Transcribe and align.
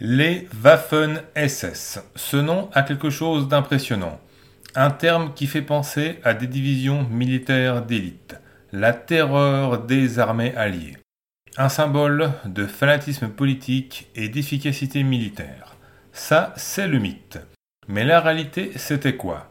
Les 0.00 0.48
Waffen-SS. 0.64 2.00
Ce 2.16 2.36
nom 2.36 2.68
a 2.72 2.82
quelque 2.82 3.10
chose 3.10 3.46
d'impressionnant. 3.46 4.20
Un 4.74 4.90
terme 4.90 5.32
qui 5.34 5.46
fait 5.46 5.62
penser 5.62 6.18
à 6.24 6.34
des 6.34 6.48
divisions 6.48 7.04
militaires 7.04 7.80
d'élite. 7.80 8.34
La 8.72 8.92
terreur 8.92 9.84
des 9.84 10.18
armées 10.18 10.52
alliées. 10.56 10.96
Un 11.56 11.68
symbole 11.68 12.32
de 12.44 12.66
fanatisme 12.66 13.28
politique 13.28 14.08
et 14.16 14.28
d'efficacité 14.28 15.04
militaire. 15.04 15.76
Ça, 16.12 16.52
c'est 16.56 16.88
le 16.88 16.98
mythe. 16.98 17.38
Mais 17.86 18.02
la 18.02 18.20
réalité, 18.20 18.72
c'était 18.74 19.16
quoi? 19.16 19.48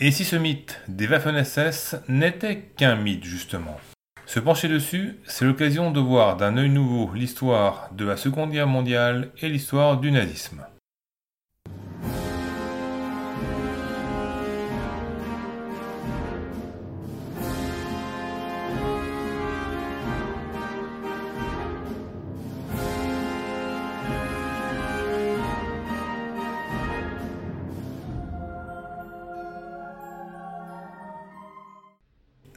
Et 0.00 0.10
si 0.10 0.24
ce 0.24 0.34
mythe 0.34 0.80
des 0.88 1.06
Waffen-SS 1.06 1.98
n'était 2.08 2.72
qu'un 2.76 2.96
mythe, 2.96 3.24
justement? 3.24 3.78
Se 4.26 4.40
pencher 4.40 4.68
dessus, 4.68 5.18
c'est 5.24 5.44
l'occasion 5.44 5.90
de 5.90 6.00
voir 6.00 6.36
d'un 6.36 6.56
œil 6.56 6.70
nouveau 6.70 7.12
l'histoire 7.14 7.90
de 7.92 8.04
la 8.04 8.16
Seconde 8.16 8.50
Guerre 8.50 8.66
mondiale 8.66 9.30
et 9.42 9.48
l'histoire 9.48 9.98
du 9.98 10.10
nazisme. 10.10 10.64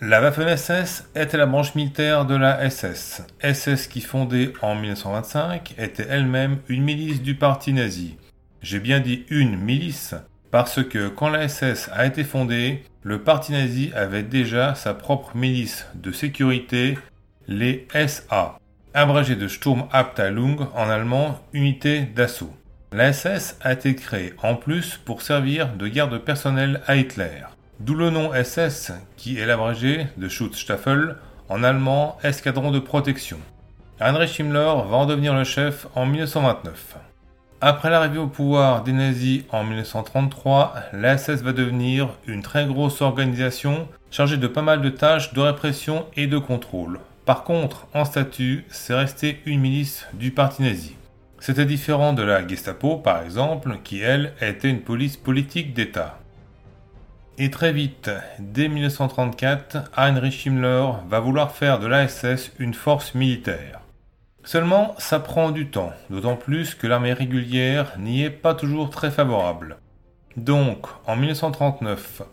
La 0.10 0.22
Waffen-SS 0.22 1.10
était 1.18 1.36
la 1.36 1.46
branche 1.46 1.76
militaire 1.76 2.24
de 2.24 2.34
la 2.34 2.70
SS. 2.70 3.24
SS 3.42 3.88
qui 3.88 4.00
fondée 4.00 4.54
en 4.62 4.74
1925 4.74 5.76
était 5.78 6.08
elle-même 6.10 6.60
une 6.70 6.86
milice 6.86 7.22
du 7.22 7.36
parti 7.36 7.74
nazi. 7.74 8.16
J'ai 8.62 8.80
bien 8.80 9.02
dit 9.02 9.26
une 9.30 9.58
milice 9.58 10.16
parce 10.50 10.82
que 10.82 11.10
quand 11.10 11.28
la 11.28 11.50
SS 11.50 11.90
a 11.92 12.06
été 12.06 12.24
fondée, 12.24 12.86
le 13.04 13.22
parti 13.22 13.52
nazi 13.52 13.92
avait 13.94 14.24
déjà 14.24 14.76
sa 14.76 14.94
propre 14.94 15.36
milice 15.36 15.86
de 15.94 16.14
sécurité, 16.14 16.98
les 17.50 17.86
SA, 18.08 18.60
abrégé 18.94 19.36
de 19.36 19.50
Sturmabteilung 19.50 20.70
en 20.74 20.90
allemand, 20.90 21.38
unité 21.52 22.04
d'assaut. 22.04 22.56
La 22.94 23.12
SS 23.12 23.58
a 23.60 23.74
été 23.74 23.94
créée 23.94 24.34
en 24.42 24.56
plus 24.56 24.96
pour 25.04 25.22
servir 25.22 25.74
de 25.74 25.90
garde 25.90 26.18
personnelle 26.20 26.80
à 26.88 26.96
Hitler. 26.96 27.57
D'où 27.80 27.94
le 27.94 28.10
nom 28.10 28.32
SS, 28.34 28.92
qui 29.18 29.38
est 29.38 29.46
l'abrégé 29.46 30.08
de 30.18 30.28
Schutzstaffel, 30.28 31.16
en 31.48 31.64
allemand 31.64 32.18
escadron 32.24 32.72
de 32.72 32.80
protection. 32.80 33.38
Heinrich 34.00 34.40
Himmler 34.40 34.74
va 34.90 34.98
en 34.98 35.06
devenir 35.06 35.36
le 35.36 35.44
chef 35.44 35.86
en 35.94 36.08
1929. 36.08 36.98
Après 37.62 37.92
l'arrivée 37.92 38.18
au 38.18 38.28
pouvoir 38.28 38.84
des 38.84 38.94
nazis 38.94 39.44
en 39.52 39.64
1933, 39.64 40.74
la 40.94 41.20
SS 41.20 41.44
va 41.44 41.54
devenir 41.54 42.10
une 42.26 42.42
très 42.42 42.66
grosse 42.66 43.02
organisation 43.02 43.88
chargée 44.10 44.38
de 44.38 44.48
pas 44.48 44.64
mal 44.64 44.82
de 44.82 44.90
tâches 44.90 45.34
de 45.34 45.42
répression 45.42 46.08
et 46.16 46.26
de 46.26 46.40
contrôle. 46.40 47.00
Par 47.26 47.44
contre, 47.44 47.88
en 47.94 48.06
statut, 48.06 48.66
c'est 48.70 48.96
resté 48.96 49.40
une 49.46 49.60
milice 49.60 50.08
du 50.14 50.32
parti 50.32 50.64
nazi. 50.64 50.96
C'était 51.40 51.66
différent 51.66 52.14
de 52.14 52.24
la 52.24 52.48
Gestapo, 52.48 52.98
par 52.98 53.22
exemple, 53.22 53.78
qui, 53.84 54.02
elle, 54.02 54.34
était 54.42 54.70
une 54.70 54.82
police 54.82 55.18
politique 55.18 55.76
d'État. 55.76 56.20
Et 57.40 57.52
très 57.52 57.72
vite, 57.72 58.10
dès 58.40 58.68
1934, 58.68 59.92
Heinrich 59.96 60.44
Himmler 60.48 60.88
va 61.08 61.20
vouloir 61.20 61.52
faire 61.52 61.78
de 61.78 61.86
l'ASS 61.86 62.52
une 62.58 62.74
force 62.74 63.14
militaire. 63.14 63.82
Seulement, 64.44 64.96
ça 64.98 65.20
prend 65.20 65.52
du 65.52 65.70
temps, 65.70 65.92
d'autant 66.10 66.36
plus 66.36 66.74
que 66.74 66.88
l'armée 66.88 67.14
régulière 67.14 67.94
n'y 68.00 68.24
est 68.24 68.32
pas 68.32 68.56
toujours 68.56 68.90
très 68.90 69.12
favorable. 69.12 69.78
Donc, 70.36 70.88
en 71.06 71.16
1939, 71.16 72.24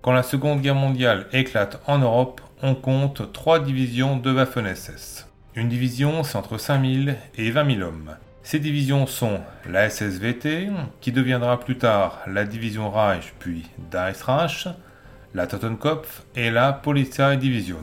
quand 0.00 0.12
la 0.12 0.22
Seconde 0.22 0.60
Guerre 0.60 0.76
mondiale 0.76 1.26
éclate 1.32 1.82
en 1.88 1.98
Europe, 1.98 2.40
on 2.62 2.76
compte 2.76 3.32
trois 3.32 3.58
divisions 3.58 4.16
de 4.16 4.32
Waffen-SS. 4.32 5.26
Une 5.56 5.68
division, 5.68 6.22
c'est 6.22 6.38
entre 6.38 6.56
5000 6.56 7.16
et 7.36 7.50
20 7.50 7.74
000 7.78 7.88
hommes. 7.88 8.16
Ces 8.44 8.58
divisions 8.58 9.06
sont 9.06 9.40
la 9.68 9.88
SSVT, 9.88 10.68
qui 11.00 11.12
deviendra 11.12 11.60
plus 11.60 11.78
tard 11.78 12.20
la 12.26 12.44
division 12.44 12.90
Reich 12.90 13.32
puis 13.38 13.62
Reichsreich, 13.92 14.68
la 15.32 15.46
Totenkopf 15.46 16.24
et 16.34 16.50
la 16.50 16.72
Polizeidivision. 16.72 17.78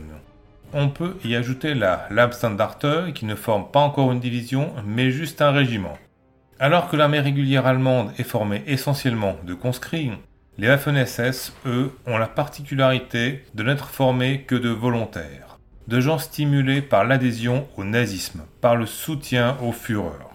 On 0.74 0.90
peut 0.90 1.16
y 1.24 1.36
ajouter 1.36 1.74
la 1.74 2.08
Labstandarte, 2.12 3.14
qui 3.14 3.26
ne 3.26 3.36
forme 3.36 3.72
pas 3.72 3.80
encore 3.80 4.12
une 4.12 4.20
division, 4.20 4.72
mais 4.86 5.12
juste 5.12 5.42
un 5.42 5.52
régiment. 5.52 5.98
Alors 6.60 6.90
que 6.90 6.98
l'armée 6.98 7.22
régulière 7.22 7.66
allemande 7.66 8.12
est 8.18 8.24
formée 8.24 8.64
essentiellement 8.68 9.38
de 9.46 9.54
conscrits, 9.54 10.12
les 10.58 10.68
Waffen-SS, 10.68 11.54
eux, 11.66 11.98
ont 12.06 12.18
la 12.18 12.28
particularité 12.28 13.46
de 13.56 13.64
n'être 13.64 13.88
formés 13.88 14.42
que 14.42 14.56
de 14.56 14.70
volontaires, 14.70 15.58
de 15.88 16.02
gens 16.02 16.20
stimulés 16.20 16.82
par 16.82 17.06
l'adhésion 17.06 17.66
au 17.78 17.86
nazisme, 17.86 18.42
par 18.60 18.76
le 18.76 18.86
soutien 18.86 19.58
au 19.64 19.72
Führer. 19.72 20.29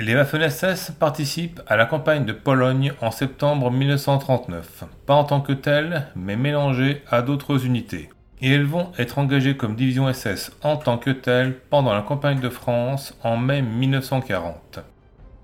Les 0.00 0.14
Waffen-SS 0.14 0.92
participent 0.92 1.60
à 1.66 1.74
la 1.74 1.84
campagne 1.84 2.24
de 2.24 2.32
Pologne 2.32 2.92
en 3.00 3.10
septembre 3.10 3.72
1939, 3.72 4.84
pas 5.06 5.14
en 5.14 5.24
tant 5.24 5.40
que 5.40 5.52
telles, 5.52 6.06
mais 6.14 6.36
mélangées 6.36 7.02
à 7.10 7.20
d'autres 7.20 7.66
unités. 7.66 8.08
Et 8.40 8.52
elles 8.52 8.64
vont 8.64 8.92
être 8.96 9.18
engagées 9.18 9.56
comme 9.56 9.74
division 9.74 10.12
SS 10.12 10.52
en 10.62 10.76
tant 10.76 10.98
que 10.98 11.10
telles 11.10 11.58
pendant 11.68 11.92
la 11.92 12.02
campagne 12.02 12.38
de 12.38 12.48
France 12.48 13.18
en 13.24 13.36
mai 13.36 13.60
1940. 13.60 14.78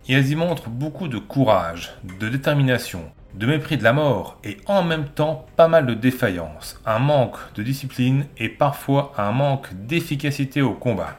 Et 0.06 0.12
elles 0.12 0.30
y 0.30 0.36
montrent 0.36 0.68
beaucoup 0.68 1.08
de 1.08 1.18
courage, 1.18 1.92
de 2.20 2.28
détermination, 2.28 3.10
de 3.34 3.46
mépris 3.46 3.76
de 3.76 3.82
la 3.82 3.92
mort 3.92 4.38
et 4.44 4.58
en 4.66 4.84
même 4.84 5.08
temps 5.08 5.46
pas 5.56 5.66
mal 5.66 5.84
de 5.84 5.94
défaillance, 5.94 6.80
un 6.86 7.00
manque 7.00 7.38
de 7.56 7.64
discipline 7.64 8.26
et 8.38 8.50
parfois 8.50 9.14
un 9.18 9.32
manque 9.32 9.74
d'efficacité 9.74 10.62
au 10.62 10.74
combat. 10.74 11.16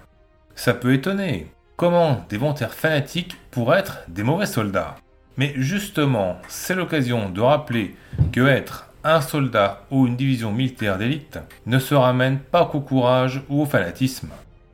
Ça 0.56 0.74
peut 0.74 0.94
étonner, 0.94 1.52
Comment 1.78 2.24
des 2.30 2.38
volontaires 2.38 2.74
fanatiques 2.74 3.36
pourraient 3.52 3.80
être 3.80 4.06
des 4.08 4.24
mauvais 4.24 4.46
soldats? 4.46 4.96
Mais 5.36 5.52
justement, 5.58 6.38
c'est 6.48 6.74
l'occasion 6.74 7.30
de 7.30 7.42
rappeler 7.42 7.98
que 8.32 8.48
être 8.48 8.90
un 9.04 9.20
soldat 9.20 9.82
ou 9.92 10.08
une 10.08 10.16
division 10.16 10.54
militaire 10.54 10.98
d'élite 10.98 11.38
ne 11.66 11.78
se 11.78 11.94
ramène 11.94 12.40
pas 12.40 12.66
qu'au 12.66 12.80
courage 12.80 13.42
ou 13.50 13.62
au 13.62 13.66
fanatisme. 13.66 14.30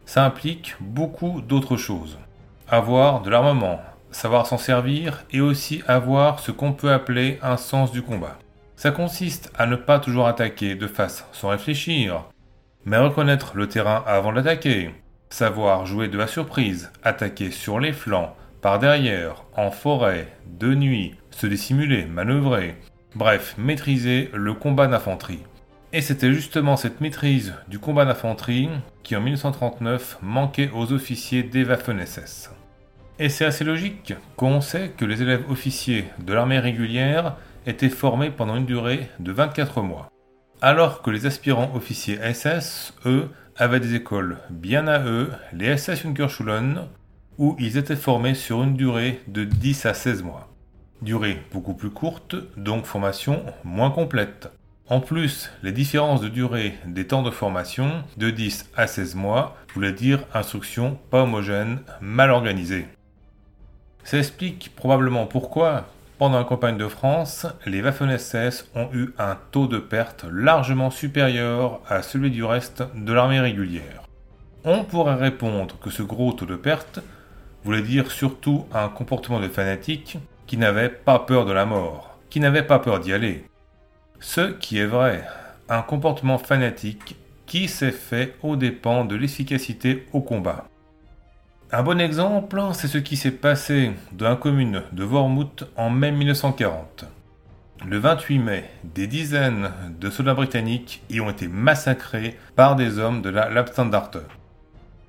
Ça 0.06 0.24
implique 0.24 0.76
beaucoup 0.80 1.42
d'autres 1.42 1.76
choses. 1.76 2.20
Avoir 2.70 3.24
de 3.24 3.32
l'armement, 3.32 3.82
savoir 4.12 4.46
s'en 4.46 4.60
servir 4.60 5.26
et 5.32 5.42
aussi 5.42 5.82
avoir 5.88 6.40
ce 6.40 6.52
qu'on 6.52 6.72
peut 6.72 6.92
appeler 6.92 7.40
un 7.42 7.58
sens 7.58 7.92
du 7.92 8.04
combat. 8.04 8.38
Ça 8.76 8.92
consiste 8.92 9.52
à 9.58 9.66
ne 9.66 9.76
pas 9.76 9.98
toujours 9.98 10.28
attaquer 10.28 10.76
de 10.76 10.86
face 10.86 11.26
sans 11.32 11.50
réfléchir, 11.50 12.26
mais 12.86 12.98
reconnaître 12.98 13.54
le 13.56 13.68
terrain 13.68 14.04
avant 14.06 14.34
d'attaquer, 14.34 14.92
Savoir 15.32 15.86
jouer 15.86 16.10
de 16.10 16.18
la 16.18 16.28
surprise, 16.28 16.92
attaquer 17.04 17.52
sur 17.52 17.80
les 17.80 17.94
flancs, 17.94 18.36
par 18.62 18.80
derrière, 18.80 19.46
en 19.56 19.72
forêt, 19.72 20.28
de 20.60 20.76
nuit, 20.76 21.16
se 21.32 21.48
dissimuler, 21.48 22.06
manœuvrer, 22.06 22.76
bref, 23.16 23.56
maîtriser 23.58 24.30
le 24.34 24.54
combat 24.54 24.88
d'infanterie. 24.88 25.40
Et 25.94 26.02
c'était 26.02 26.34
justement 26.34 26.76
cette 26.76 27.00
maîtrise 27.00 27.54
du 27.70 27.80
combat 27.80 28.04
d'infanterie 28.04 28.70
qui 29.04 29.16
en 29.16 29.22
1939 29.22 30.18
manquait 30.22 30.70
aux 30.76 30.92
officiers 30.92 31.44
des 31.44 31.64
Waffen-SS. 31.64 32.50
Et 33.18 33.30
c'est 33.30 33.46
assez 33.46 33.64
logique 33.64 34.14
qu'on 34.36 34.60
sait 34.60 34.92
que 34.98 35.06
les 35.06 35.22
élèves 35.22 35.50
officiers 35.50 36.06
de 36.20 36.34
l'armée 36.34 36.60
régulière 36.60 37.38
étaient 37.66 37.90
formés 37.90 38.32
pendant 38.32 38.58
une 38.58 38.66
durée 38.66 39.08
de 39.22 39.32
24 39.32 39.82
mois. 39.82 40.10
Alors 40.62 41.02
que 41.02 41.10
les 41.10 41.26
aspirants 41.26 41.72
officiers 41.74 42.20
SS, 42.34 42.94
eux, 43.06 43.30
avaient 43.58 43.80
des 43.80 43.96
écoles 43.96 44.38
bien 44.50 44.88
à 44.88 45.04
eux, 45.04 45.32
les 45.54 45.78
SS 45.78 46.04
Junkerschulen, 46.04 46.88
où 47.38 47.56
ils 47.60 47.78
étaient 47.78 47.96
formés 47.96 48.36
sur 48.36 48.64
une 48.64 48.76
durée 48.76 49.22
de 49.28 49.44
10 49.44 49.86
à 49.86 49.94
16 49.94 50.24
mois. 50.24 50.50
Durée 51.02 51.42
beaucoup 51.52 51.74
plus 51.74 51.90
courte, 51.90 52.36
donc 52.58 52.86
formation 52.86 53.44
moins 53.64 53.90
complète. 53.90 54.52
En 54.88 55.00
plus, 55.00 55.50
les 55.64 55.72
différences 55.72 56.22
de 56.22 56.28
durée 56.28 56.74
des 56.86 57.08
temps 57.08 57.24
de 57.24 57.32
formation, 57.32 58.04
de 58.18 58.30
10 58.30 58.70
à 58.76 58.88
16 58.88 59.16
mois, 59.16 59.58
voulaient 59.74 59.94
dire 59.94 60.26
instruction 60.34 61.00
pas 61.10 61.24
homogène, 61.24 61.80
mal 62.02 62.30
organisée. 62.30 62.88
Ça 64.04 64.18
explique 64.18 64.72
probablement 64.76 65.28
pourquoi, 65.28 65.88
pendant 66.22 66.38
la 66.38 66.44
campagne 66.44 66.78
de 66.78 66.88
France, 66.88 67.48
les 67.66 67.82
Waffen-SS 67.82 68.70
ont 68.76 68.90
eu 68.94 69.12
un 69.18 69.40
taux 69.50 69.66
de 69.66 69.80
perte 69.80 70.24
largement 70.32 70.92
supérieur 70.92 71.82
à 71.90 72.04
celui 72.04 72.30
du 72.30 72.44
reste 72.44 72.84
de 72.94 73.12
l'armée 73.12 73.40
régulière. 73.40 74.04
On 74.64 74.84
pourrait 74.84 75.16
répondre 75.16 75.80
que 75.80 75.90
ce 75.90 76.04
gros 76.04 76.32
taux 76.34 76.46
de 76.46 76.56
perte 76.56 77.00
voulait 77.64 77.82
dire 77.82 78.12
surtout 78.12 78.68
un 78.72 78.88
comportement 78.88 79.40
de 79.40 79.48
fanatique 79.48 80.20
qui 80.46 80.58
n'avait 80.58 80.90
pas 80.90 81.18
peur 81.18 81.44
de 81.44 81.54
la 81.54 81.66
mort, 81.66 82.20
qui 82.30 82.40
n'avait 82.40 82.68
pas 82.68 82.78
peur 82.78 83.00
d'y 83.00 83.14
aller. 83.14 83.44
Ce 84.20 84.52
qui 84.52 84.78
est 84.78 84.86
vrai, 84.86 85.26
un 85.70 85.82
comportement 85.82 86.38
fanatique 86.38 87.16
qui 87.48 87.68
s'est 87.68 87.90
fait 87.90 88.36
aux 88.44 88.58
dépens 88.58 89.06
de 89.06 89.16
l'efficacité 89.16 90.06
au 90.14 90.22
combat. 90.22 90.66
Un 91.74 91.84
bon 91.84 92.02
exemple, 92.02 92.62
c'est 92.74 92.90
ce 92.90 92.98
qui 92.98 93.16
s'est 93.16 93.32
passé 93.32 93.94
dans 94.12 94.28
la 94.28 94.36
commune 94.36 94.84
de 94.92 95.06
Wormhout 95.06 95.64
en 95.78 95.90
mai 95.90 96.12
1940. 96.12 97.06
Le 97.88 97.98
28 97.98 98.40
mai, 98.40 98.70
des 98.84 99.08
dizaines 99.08 99.72
de 99.98 100.10
soldats 100.10 100.34
britanniques 100.34 101.02
y 101.10 101.22
ont 101.22 101.30
été 101.30 101.48
massacrés 101.48 102.38
par 102.58 102.76
des 102.76 103.00
hommes 103.00 103.22
de 103.22 103.30
la 103.30 103.50
Lapstandarte. 103.50 104.18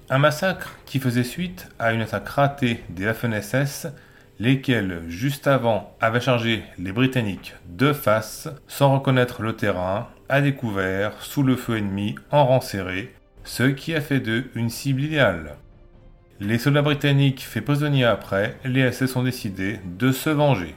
Un 0.08 0.18
massacre 0.18 0.76
qui 0.86 1.00
faisait 1.00 1.24
suite 1.24 1.68
à 1.80 1.92
une 1.92 2.02
attaque 2.02 2.28
ratée 2.28 2.84
des 2.90 3.06
Waffen-SS, 3.06 3.88
lesquels, 4.38 5.02
juste 5.08 5.48
avant, 5.48 5.96
avaient 6.00 6.20
chargé 6.20 6.62
les 6.78 6.92
Britanniques 6.92 7.56
de 7.70 7.92
face, 7.92 8.48
sans 8.68 8.94
reconnaître 8.94 9.42
le 9.42 9.56
terrain, 9.56 10.06
à 10.28 10.40
découvert, 10.40 11.20
sous 11.22 11.42
le 11.42 11.56
feu 11.56 11.78
ennemi, 11.78 12.14
en 12.30 12.46
rang 12.46 12.60
serré, 12.60 13.12
ce 13.42 13.64
qui 13.64 13.96
a 13.96 14.00
fait 14.00 14.20
d'eux 14.20 14.48
une 14.54 14.70
cible 14.70 15.02
idéale. 15.02 15.56
Les 16.44 16.58
soldats 16.58 16.82
britanniques 16.82 17.42
faits 17.42 17.64
prisonniers 17.64 18.04
après, 18.04 18.56
les 18.64 18.90
SS 18.90 19.14
ont 19.14 19.22
décidé 19.22 19.78
de 19.84 20.10
se 20.10 20.28
venger. 20.28 20.74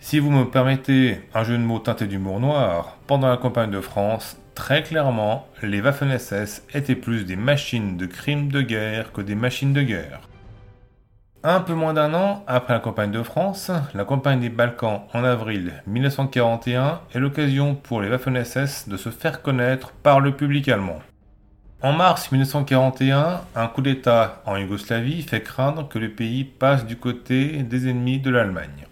Si 0.00 0.18
vous 0.18 0.30
me 0.30 0.44
permettez 0.44 1.18
un 1.32 1.44
jeu 1.44 1.56
de 1.56 1.62
mots 1.62 1.78
teinté 1.78 2.06
d'humour 2.06 2.40
noir, 2.40 2.98
pendant 3.06 3.30
la 3.30 3.38
campagne 3.38 3.70
de 3.70 3.80
France, 3.80 4.36
très 4.54 4.82
clairement, 4.82 5.48
les 5.62 5.80
Waffen-SS 5.80 6.64
étaient 6.74 6.94
plus 6.94 7.24
des 7.24 7.36
machines 7.36 7.96
de 7.96 8.04
crimes 8.04 8.52
de 8.52 8.60
guerre 8.60 9.12
que 9.12 9.22
des 9.22 9.34
machines 9.34 9.72
de 9.72 9.80
guerre. 9.80 10.28
Un 11.42 11.60
peu 11.60 11.72
moins 11.72 11.94
d'un 11.94 12.12
an 12.12 12.44
après 12.46 12.74
la 12.74 12.80
campagne 12.80 13.12
de 13.12 13.22
France, 13.22 13.70
la 13.94 14.04
campagne 14.04 14.40
des 14.40 14.50
Balkans 14.50 15.04
en 15.14 15.24
avril 15.24 15.72
1941 15.86 17.00
est 17.14 17.18
l'occasion 17.18 17.76
pour 17.76 18.02
les 18.02 18.10
Waffen-SS 18.10 18.90
de 18.90 18.98
se 18.98 19.08
faire 19.08 19.40
connaître 19.40 19.92
par 20.02 20.20
le 20.20 20.36
public 20.36 20.68
allemand. 20.68 21.00
En 21.84 21.92
mars 21.92 22.30
1941, 22.30 23.40
un 23.56 23.66
coup 23.66 23.82
d'État 23.82 24.40
en 24.46 24.56
Yougoslavie 24.56 25.22
fait 25.22 25.42
craindre 25.42 25.88
que 25.88 25.98
le 25.98 26.10
pays 26.10 26.44
passe 26.44 26.86
du 26.86 26.96
côté 26.96 27.64
des 27.64 27.88
ennemis 27.88 28.20
de 28.20 28.30
l'Allemagne. 28.30 28.86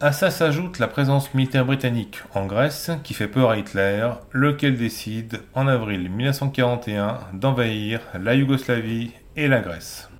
À 0.00 0.10
ça 0.10 0.32
s'ajoute 0.32 0.80
la 0.80 0.88
présence 0.88 1.32
militaire 1.34 1.64
britannique 1.64 2.24
en 2.34 2.46
Grèce 2.46 2.90
qui 3.04 3.14
fait 3.14 3.28
peur 3.28 3.50
à 3.50 3.58
Hitler, 3.58 4.08
lequel 4.32 4.76
décide 4.76 5.40
en 5.54 5.68
avril 5.68 6.10
1941 6.10 7.20
d'envahir 7.32 8.00
la 8.20 8.34
Yougoslavie 8.34 9.12
et 9.36 9.46
la 9.46 9.60
Grèce. 9.60 10.10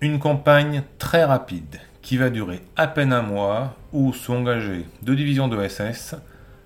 Une 0.00 0.20
campagne 0.20 0.84
très 0.98 1.24
rapide 1.24 1.80
qui 2.00 2.16
va 2.16 2.30
durer 2.30 2.62
à 2.76 2.86
peine 2.86 3.12
un 3.12 3.22
mois 3.22 3.74
où 3.92 4.12
sont 4.12 4.36
engagées 4.36 4.86
deux 5.02 5.16
divisions 5.16 5.48
de 5.48 5.66
SS, 5.66 6.14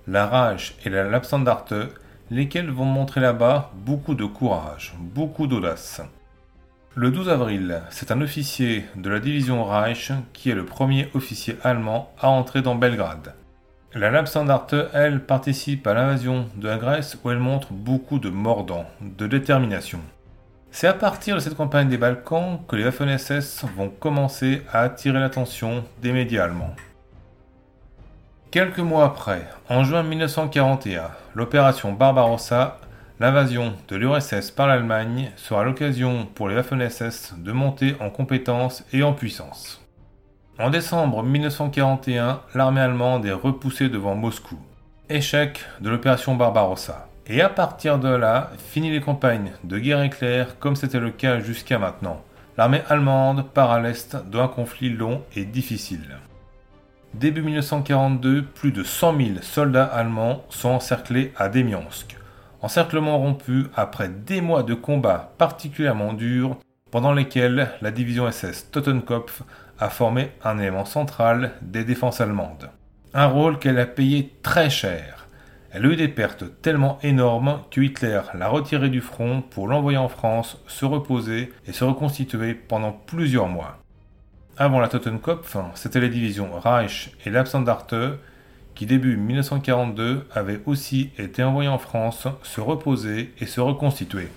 la 0.07 0.27
Reich 0.27 0.75
et 0.85 0.91
la 0.91 1.09
Lapsandarte, 1.09 1.73
lesquelles 2.31 2.71
vont 2.71 2.85
montrer 2.85 3.19
là-bas 3.19 3.71
beaucoup 3.75 4.15
de 4.15 4.25
courage, 4.25 4.95
beaucoup 4.97 5.47
d'audace. 5.47 6.01
Le 6.95 7.11
12 7.11 7.29
avril, 7.29 7.81
c'est 7.89 8.11
un 8.11 8.21
officier 8.21 8.85
de 8.95 9.09
la 9.09 9.19
division 9.19 9.65
Reich 9.65 10.13
qui 10.31 10.49
est 10.49 10.55
le 10.55 10.65
premier 10.65 11.09
officier 11.13 11.57
allemand 11.61 12.13
à 12.19 12.29
entrer 12.29 12.61
dans 12.61 12.75
Belgrade. 12.75 13.33
La 13.93 14.09
Lapsandarte, 14.09 14.75
elle, 14.93 15.25
participe 15.25 15.85
à 15.85 15.93
l'invasion 15.93 16.47
de 16.55 16.69
la 16.69 16.77
Grèce 16.77 17.17
où 17.21 17.29
elle 17.29 17.39
montre 17.39 17.73
beaucoup 17.73 18.19
de 18.19 18.29
mordant, 18.29 18.85
de 19.01 19.27
détermination. 19.27 19.99
C'est 20.71 20.87
à 20.87 20.93
partir 20.93 21.35
de 21.35 21.41
cette 21.41 21.57
campagne 21.57 21.89
des 21.89 21.97
Balkans 21.97 22.59
que 22.65 22.77
les 22.77 22.85
Waffen-SS 22.85 23.65
vont 23.75 23.89
commencer 23.89 24.61
à 24.71 24.79
attirer 24.81 25.19
l'attention 25.19 25.83
des 26.01 26.13
médias 26.13 26.45
allemands. 26.45 26.73
Quelques 28.51 28.79
mois 28.79 29.05
après, 29.05 29.47
en 29.69 29.85
juin 29.85 30.03
1941, 30.03 31.09
l'opération 31.35 31.93
Barbarossa 31.93 32.79
L'invasion 33.21 33.75
de 33.87 33.95
l'URSS 33.95 34.51
par 34.51 34.67
l'Allemagne 34.67 35.31
sera 35.37 35.63
l'occasion 35.63 36.27
pour 36.35 36.49
les 36.49 36.55
Waffen-SS 36.55 37.35
de 37.37 37.51
monter 37.53 37.95
en 38.01 38.09
compétences 38.09 38.83
et 38.91 39.03
en 39.03 39.13
puissance. 39.13 39.81
En 40.59 40.69
décembre 40.69 41.23
1941, 41.23 42.41
l'armée 42.53 42.81
allemande 42.81 43.25
est 43.25 43.31
repoussée 43.31 43.87
devant 43.87 44.15
Moscou. 44.15 44.57
Échec 45.07 45.63
de 45.79 45.89
l'opération 45.89 46.35
Barbarossa. 46.35 47.07
Et 47.27 47.41
à 47.41 47.47
partir 47.47 47.99
de 47.99 48.09
là, 48.09 48.51
fini 48.57 48.91
les 48.91 48.99
campagnes 48.99 49.53
de 49.63 49.79
guerre 49.79 50.03
éclair 50.03 50.59
comme 50.59 50.75
c'était 50.75 50.99
le 50.99 51.11
cas 51.11 51.39
jusqu'à 51.39 51.79
maintenant. 51.79 52.21
L'armée 52.57 52.81
allemande 52.89 53.45
part 53.53 53.71
à 53.71 53.79
l'est 53.79 54.17
d'un 54.29 54.49
conflit 54.49 54.89
long 54.89 55.21
et 55.37 55.45
difficile. 55.45 56.17
Début 57.13 57.41
1942, 57.41 58.43
plus 58.43 58.71
de 58.71 58.83
100 58.83 59.17
000 59.17 59.29
soldats 59.41 59.85
allemands 59.85 60.43
sont 60.49 60.69
encerclés 60.69 61.33
à 61.35 61.49
Demiansk. 61.49 62.15
Encerclement 62.61 63.17
rompu 63.17 63.65
après 63.75 64.07
des 64.07 64.39
mois 64.39 64.63
de 64.63 64.73
combats 64.73 65.33
particulièrement 65.37 66.13
durs 66.13 66.57
pendant 66.89 67.13
lesquels 67.13 67.69
la 67.81 67.91
division 67.91 68.31
SS 68.31 68.71
Totenkopf 68.71 69.43
a 69.77 69.89
formé 69.89 70.31
un 70.43 70.57
élément 70.57 70.85
central 70.85 71.51
des 71.61 71.83
défenses 71.83 72.21
allemandes. 72.21 72.69
Un 73.13 73.25
rôle 73.25 73.59
qu'elle 73.59 73.79
a 73.79 73.85
payé 73.85 74.33
très 74.41 74.69
cher. 74.69 75.27
Elle 75.71 75.85
a 75.85 75.89
eu 75.89 75.95
des 75.97 76.07
pertes 76.07 76.45
tellement 76.61 76.97
énormes 77.03 77.59
que 77.71 77.81
Hitler 77.81 78.21
l'a 78.33 78.47
retirée 78.47 78.89
du 78.89 79.01
front 79.01 79.41
pour 79.41 79.67
l'envoyer 79.67 79.97
en 79.97 80.09
France 80.09 80.61
se 80.67 80.85
reposer 80.85 81.51
et 81.67 81.73
se 81.73 81.83
reconstituer 81.83 82.53
pendant 82.53 82.93
plusieurs 82.93 83.47
mois. 83.47 83.80
Avant 84.57 84.79
la 84.79 84.89
Totenkopf, 84.89 85.57
c'était 85.75 86.01
les 86.01 86.09
divisions 86.09 86.51
Reich 86.59 87.11
et 87.25 87.29
Lapsandarte 87.29 87.95
qui 88.75 88.85
début 88.85 89.17
1942 89.17 90.27
avait 90.33 90.61
aussi 90.65 91.11
été 91.17 91.43
envoyé 91.43 91.69
en 91.69 91.77
France 91.77 92.27
se 92.43 92.61
reposer 92.61 93.33
et 93.39 93.45
se 93.45 93.61
reconstituer. 93.61 94.27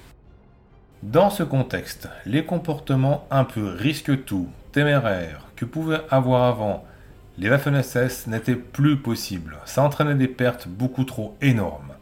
Dans 1.03 1.31
ce 1.31 1.43
contexte, 1.43 2.09
les 2.27 2.45
comportements 2.45 3.27
un 3.31 3.45
peu 3.45 3.69
risque-tout, 3.69 4.49
téméraires 4.73 5.47
que 5.57 5.65
pouvaient 5.65 6.03
avoir 6.11 6.45
avant 6.45 6.85
les 7.37 7.51
Waffen-SS 7.51 8.29
n'étaient 8.29 8.55
plus 8.55 8.97
possibles. 8.97 9.59
Ça 9.65 9.83
entraînait 9.83 10.15
des 10.15 10.29
pertes 10.29 10.69
beaucoup 10.69 11.05
trop 11.05 11.37
énormes. 11.41 11.93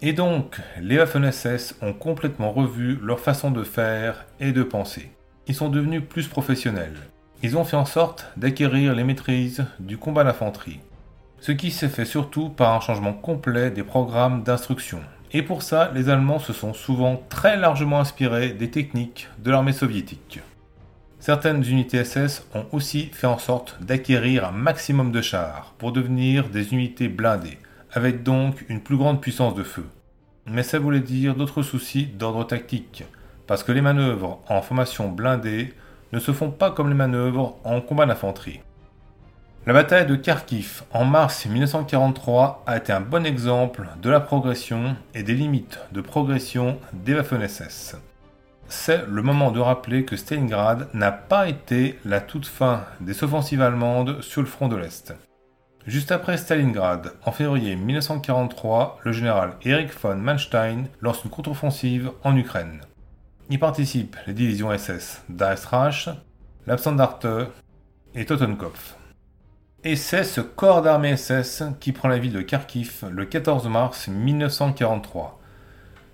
Et 0.00 0.12
donc, 0.12 0.60
les 0.80 0.98
Waffen-SS 0.98 1.74
ont 1.82 1.92
complètement 1.92 2.52
revu 2.52 2.98
leur 3.02 3.18
façon 3.18 3.50
de 3.50 3.64
faire 3.64 4.24
et 4.38 4.52
de 4.52 4.62
penser. 4.62 5.10
Ils 5.48 5.54
sont 5.54 5.68
devenus 5.68 6.02
plus 6.08 6.28
professionnels. 6.28 6.96
Ils 7.42 7.56
ont 7.56 7.64
fait 7.64 7.76
en 7.76 7.84
sorte 7.84 8.26
d'acquérir 8.36 8.94
les 8.94 9.04
maîtrises 9.04 9.64
du 9.78 9.98
combat 9.98 10.24
d'infanterie 10.24 10.80
ce 11.40 11.52
qui 11.52 11.70
s'est 11.70 11.88
fait 11.88 12.04
surtout 12.04 12.48
par 12.48 12.74
un 12.74 12.80
changement 12.80 13.12
complet 13.12 13.70
des 13.70 13.84
programmes 13.84 14.42
d'instruction. 14.42 15.00
Et 15.32 15.42
pour 15.42 15.62
ça, 15.62 15.92
les 15.94 16.08
Allemands 16.08 16.38
se 16.38 16.52
sont 16.52 16.72
souvent 16.72 17.22
très 17.28 17.56
largement 17.56 18.00
inspirés 18.00 18.50
des 18.50 18.70
techniques 18.70 19.28
de 19.38 19.50
l'armée 19.50 19.72
soviétique. 19.72 20.40
Certaines 21.20 21.64
unités 21.64 22.04
SS 22.04 22.46
ont 22.54 22.66
aussi 22.72 23.10
fait 23.12 23.26
en 23.26 23.38
sorte 23.38 23.76
d'acquérir 23.80 24.44
un 24.44 24.52
maximum 24.52 25.12
de 25.12 25.20
chars 25.20 25.74
pour 25.78 25.92
devenir 25.92 26.48
des 26.48 26.72
unités 26.72 27.08
blindées, 27.08 27.58
avec 27.92 28.22
donc 28.22 28.64
une 28.68 28.80
plus 28.80 28.96
grande 28.96 29.20
puissance 29.20 29.54
de 29.54 29.62
feu. 29.62 29.86
Mais 30.46 30.62
ça 30.62 30.78
voulait 30.78 31.00
dire 31.00 31.34
d'autres 31.34 31.62
soucis 31.62 32.06
d'ordre 32.06 32.44
tactique, 32.44 33.04
parce 33.46 33.64
que 33.64 33.72
les 33.72 33.80
manœuvres 33.82 34.40
en 34.48 34.62
formation 34.62 35.08
blindée 35.08 35.74
ne 36.12 36.18
se 36.18 36.32
font 36.32 36.50
pas 36.50 36.70
comme 36.70 36.88
les 36.88 36.94
manœuvres 36.94 37.56
en 37.64 37.80
combat 37.80 38.06
d'infanterie. 38.06 38.60
La 39.66 39.72
bataille 39.72 40.06
de 40.06 40.14
Kharkiv 40.14 40.84
en 40.92 41.04
mars 41.04 41.44
1943 41.46 42.62
a 42.66 42.76
été 42.76 42.92
un 42.92 43.00
bon 43.00 43.26
exemple 43.26 43.88
de 44.00 44.10
la 44.10 44.20
progression 44.20 44.94
et 45.12 45.24
des 45.24 45.34
limites 45.34 45.80
de 45.90 46.00
progression 46.00 46.78
des 46.92 47.14
Waffen-SS. 47.14 47.96
C'est 48.68 49.04
le 49.08 49.22
moment 49.22 49.50
de 49.50 49.58
rappeler 49.58 50.04
que 50.04 50.16
Stalingrad 50.16 50.88
n'a 50.94 51.10
pas 51.10 51.48
été 51.48 51.98
la 52.04 52.20
toute 52.20 52.46
fin 52.46 52.84
des 53.00 53.24
offensives 53.24 53.62
allemandes 53.62 54.22
sur 54.22 54.40
le 54.40 54.46
front 54.46 54.68
de 54.68 54.76
l'Est. 54.76 55.14
Juste 55.86 56.12
après 56.12 56.36
Stalingrad, 56.36 57.12
en 57.24 57.32
février 57.32 57.76
1943, 57.76 59.00
le 59.04 59.12
général 59.12 59.54
Erich 59.64 59.92
von 60.00 60.16
Manstein 60.16 60.86
lance 61.00 61.24
une 61.24 61.30
contre-offensive 61.30 62.10
en 62.24 62.36
Ukraine. 62.36 62.80
Y 63.48 63.58
participent 63.58 64.16
les 64.26 64.32
divisions 64.34 64.76
SS 64.76 65.22
d'Aestrach, 65.28 66.08
l'Absandarte 66.66 67.26
et 68.14 68.24
Totenkopf. 68.24 68.96
Et 69.84 69.94
c'est 69.94 70.24
ce 70.24 70.40
corps 70.40 70.82
d'armée 70.82 71.16
SS 71.16 71.62
qui 71.78 71.92
prend 71.92 72.08
la 72.08 72.18
ville 72.18 72.32
de 72.32 72.40
Kharkiv 72.40 73.04
le 73.08 73.24
14 73.24 73.68
mars 73.68 74.08
1943, 74.08 75.40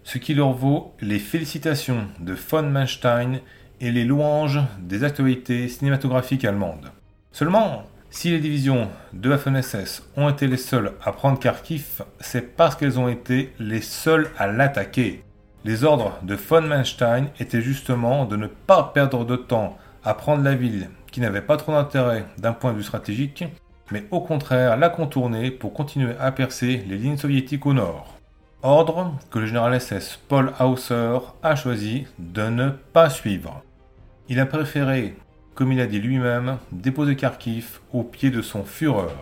ce 0.04 0.18
qui 0.18 0.34
leur 0.34 0.52
vaut 0.52 0.94
les 1.00 1.18
félicitations 1.18 2.06
de 2.20 2.34
von 2.34 2.64
Manstein 2.64 3.40
et 3.80 3.90
les 3.90 4.04
louanges 4.04 4.60
des 4.78 5.02
actualités 5.02 5.68
cinématographiques 5.68 6.44
allemandes. 6.44 6.92
Seulement, 7.32 7.84
si 8.10 8.28
les 8.28 8.40
divisions 8.40 8.90
de 9.14 9.30
Waffen-SS 9.30 10.02
ont 10.18 10.28
été 10.28 10.46
les 10.46 10.58
seules 10.58 10.92
à 11.02 11.12
prendre 11.12 11.38
Kharkiv, 11.38 12.02
c'est 12.20 12.54
parce 12.56 12.76
qu'elles 12.76 12.98
ont 12.98 13.08
été 13.08 13.54
les 13.58 13.80
seules 13.80 14.28
à 14.36 14.48
l'attaquer. 14.48 15.24
Les 15.64 15.84
ordres 15.84 16.18
de 16.22 16.34
von 16.34 16.62
Manstein 16.62 17.28
étaient 17.38 17.60
justement 17.60 18.24
de 18.24 18.36
ne 18.36 18.48
pas 18.48 18.90
perdre 18.92 19.24
de 19.24 19.36
temps 19.36 19.78
à 20.02 20.14
prendre 20.14 20.42
la 20.42 20.54
ville 20.54 20.90
qui 21.12 21.20
n'avait 21.20 21.40
pas 21.40 21.56
trop 21.56 21.70
d'intérêt 21.70 22.24
d'un 22.38 22.52
point 22.52 22.72
de 22.72 22.78
vue 22.78 22.82
stratégique, 22.82 23.44
mais 23.92 24.04
au 24.10 24.20
contraire 24.20 24.76
la 24.76 24.88
contourner 24.88 25.52
pour 25.52 25.72
continuer 25.72 26.14
à 26.18 26.32
percer 26.32 26.84
les 26.88 26.98
lignes 26.98 27.16
soviétiques 27.16 27.64
au 27.64 27.74
nord. 27.74 28.18
Ordre 28.64 29.14
que 29.30 29.38
le 29.38 29.46
général 29.46 29.80
SS 29.80 30.18
Paul 30.28 30.52
Hauser 30.58 31.18
a 31.44 31.54
choisi 31.54 32.06
de 32.18 32.42
ne 32.42 32.70
pas 32.70 33.10
suivre. 33.10 33.62
Il 34.28 34.40
a 34.40 34.46
préféré, 34.46 35.16
comme 35.54 35.70
il 35.70 35.80
a 35.80 35.86
dit 35.86 36.00
lui-même, 36.00 36.58
déposer 36.72 37.14
Kharkiv 37.14 37.78
au 37.92 38.02
pied 38.02 38.30
de 38.30 38.42
son 38.42 38.64
Führer. 38.64 39.14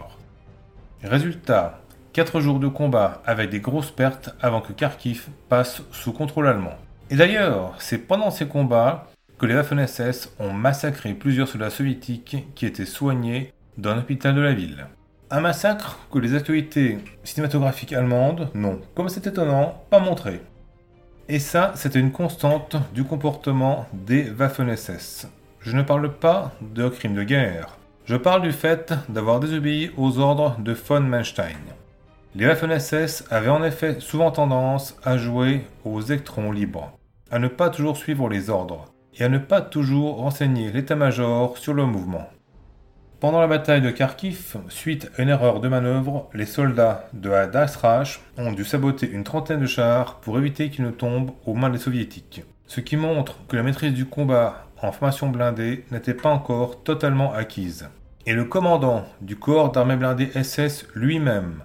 Résultat, 1.03 1.81
4 2.13 2.41
jours 2.41 2.59
de 2.59 2.69
combat 2.69 3.23
avec 3.25 3.51
des 3.51 3.61
grosses 3.61 3.93
pertes 3.93 4.31
avant 4.41 4.61
que 4.61 4.73
Kharkiv 4.73 5.29
passe 5.49 5.83
sous 5.93 6.13
contrôle 6.13 6.49
allemand. 6.49 6.75
Et 7.11 7.17
d'ailleurs, 7.17 7.75
c'est 7.79 7.99
pendant 7.99 8.31
ces 8.31 8.47
combats 8.47 9.07
que 9.39 9.47
les 9.47 9.55
Waffen-SS 9.55 10.35
ont 10.39 10.53
massacré 10.53 11.15
plusieurs 11.15 11.49
soldats 11.49 11.71
soviétiques 11.71 12.45
qui 12.55 12.67
étaient 12.67 12.85
soignés 12.85 13.53
dans 13.79 13.95
l'hôpital 13.95 14.35
de 14.35 14.41
la 14.41 14.53
ville. 14.53 14.87
Un 15.31 15.41
massacre 15.41 16.01
que 16.13 16.19
les 16.19 16.35
actualités 16.35 16.99
cinématographiques 17.23 17.93
allemandes 17.93 18.51
n'ont, 18.55 18.81
comme 18.95 19.09
c'est 19.09 19.29
étonnant, 19.29 19.85
pas 19.89 20.01
montré. 20.01 20.43
Et 21.29 21.39
ça, 21.39 21.73
c'était 21.77 22.01
une 22.01 22.11
constante 22.11 22.77
du 22.93 23.05
comportement 23.05 23.87
des 23.93 24.29
Waffen-SS. 24.31 25.29
Je 25.61 25.77
ne 25.77 25.83
parle 25.83 26.13
pas 26.13 26.53
de 26.61 26.89
crimes 26.89 27.15
de 27.15 27.23
guerre. 27.23 27.79
Je 28.05 28.17
parle 28.17 28.43
du 28.43 28.51
fait 28.51 28.93
d'avoir 29.09 29.39
désobéi 29.39 29.93
aux 29.97 30.19
ordres 30.19 30.57
de 30.59 30.73
von 30.73 31.01
Manstein. 31.01 31.61
Les 32.37 32.47
Waffen-SS 32.47 33.25
avaient 33.31 33.49
en 33.49 33.65
effet 33.65 33.97
souvent 33.99 34.31
tendance 34.31 34.97
à 35.03 35.19
jouer 35.19 35.67
aux 35.85 36.01
électrons 36.01 36.53
libres, 36.53 36.93
à 37.29 37.41
ne 37.41 37.49
pas 37.49 37.71
toujours 37.71 37.97
suivre 37.97 38.29
les 38.29 38.51
ordres, 38.51 38.85
et 39.19 39.25
à 39.25 39.29
ne 39.29 39.39
pas 39.39 39.61
toujours 39.61 40.19
renseigner 40.19 40.71
l'état-major 40.71 41.59
sur 41.59 41.75
le 41.75 41.85
mouvement. 41.87 42.29
Pendant 43.19 43.41
la 43.41 43.49
bataille 43.49 43.83
de 43.83 43.91
Kharkiv, 43.91 44.59
suite 44.69 45.11
à 45.19 45.23
une 45.23 45.29
erreur 45.29 45.59
de 45.59 45.69
manœuvre, 45.69 46.31
les 46.33 46.47
soldats 46.47 47.09
de 47.13 47.31
la 47.31 47.49
Dasrach 47.49 48.21
ont 48.39 48.53
dû 48.53 48.65
saboter 48.65 49.11
une 49.11 49.25
trentaine 49.25 49.61
de 49.61 49.67
chars 49.67 50.21
pour 50.21 50.39
éviter 50.39 50.71
qu'ils 50.71 50.85
ne 50.85 50.91
tombent 50.93 51.33
aux 51.47 51.55
mains 51.55 51.69
des 51.69 51.79
soviétiques. 51.79 52.45
Ce 52.67 52.81
qui 52.81 52.97
montre 52.97 53.45
que 53.49 53.57
la 53.57 53.65
maîtrise 53.65 53.93
du 53.93 54.07
combat 54.07 54.67
en 54.81 54.93
formation 54.93 55.29
blindée 55.29 55.85
n'était 55.91 56.15
pas 56.15 56.31
encore 56.31 56.85
totalement 56.85 57.33
acquise. 57.33 57.89
Et 58.25 58.35
le 58.35 58.45
commandant 58.45 59.05
du 59.21 59.35
corps 59.35 59.73
d'armée 59.73 59.97
blindée 59.97 60.31
SS 60.41 60.87
lui-même, 60.95 61.65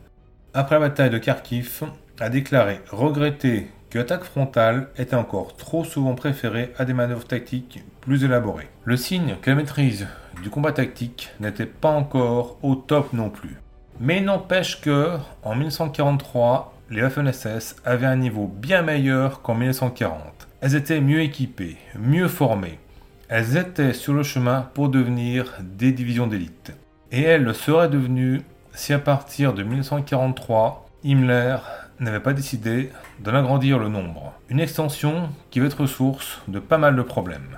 après 0.55 0.75
la 0.75 0.87
bataille 0.87 1.09
de 1.09 1.17
Kharkiv, 1.17 1.83
a 2.21 2.29
déclaré 2.29 2.79
regretter 2.89 3.67
que 3.89 3.97
l'attaque 3.97 4.23
frontale 4.23 4.87
était 4.97 5.17
encore 5.17 5.57
trop 5.57 5.83
souvent 5.83 6.15
préférée 6.15 6.71
à 6.77 6.85
des 6.85 6.93
manœuvres 6.93 7.27
tactiques 7.27 7.83
plus 7.99 8.23
élaborées. 8.23 8.69
Le 8.85 8.95
signe 8.95 9.35
que 9.41 9.49
la 9.49 9.57
maîtrise 9.57 10.07
du 10.41 10.49
combat 10.49 10.71
tactique 10.71 11.29
n'était 11.41 11.65
pas 11.65 11.89
encore 11.89 12.57
au 12.63 12.75
top 12.75 13.11
non 13.11 13.29
plus. 13.29 13.57
Mais 13.99 14.21
n'empêche 14.21 14.79
que, 14.79 15.17
en 15.43 15.55
1943, 15.55 16.73
les 16.89 17.01
Waffen-SS 17.01 17.75
avaient 17.83 18.05
un 18.05 18.15
niveau 18.15 18.47
bien 18.47 18.81
meilleur 18.81 19.41
qu'en 19.41 19.55
1940. 19.55 20.47
Elles 20.61 20.75
étaient 20.75 21.01
mieux 21.01 21.21
équipées, 21.21 21.75
mieux 21.99 22.29
formées. 22.29 22.79
Elles 23.27 23.57
étaient 23.57 23.93
sur 23.93 24.13
le 24.13 24.23
chemin 24.23 24.69
pour 24.73 24.87
devenir 24.87 25.53
des 25.61 25.91
divisions 25.91 26.27
d'élite. 26.27 26.71
Et 27.11 27.23
elles 27.23 27.43
le 27.43 27.53
seraient 27.53 27.89
devenues 27.89 28.41
si 28.75 28.93
à 28.93 28.99
partir 28.99 29.53
de 29.53 29.63
1943, 29.63 30.85
Himmler 31.03 31.57
n'avait 31.99 32.19
pas 32.19 32.33
décidé 32.33 32.91
d'en 33.19 33.33
agrandir 33.33 33.79
le 33.79 33.87
nombre. 33.87 34.33
Une 34.49 34.59
extension 34.59 35.29
qui 35.49 35.59
va 35.59 35.67
être 35.67 35.85
source 35.85 36.41
de 36.47 36.59
pas 36.59 36.77
mal 36.77 36.95
de 36.95 37.01
problèmes. 37.01 37.57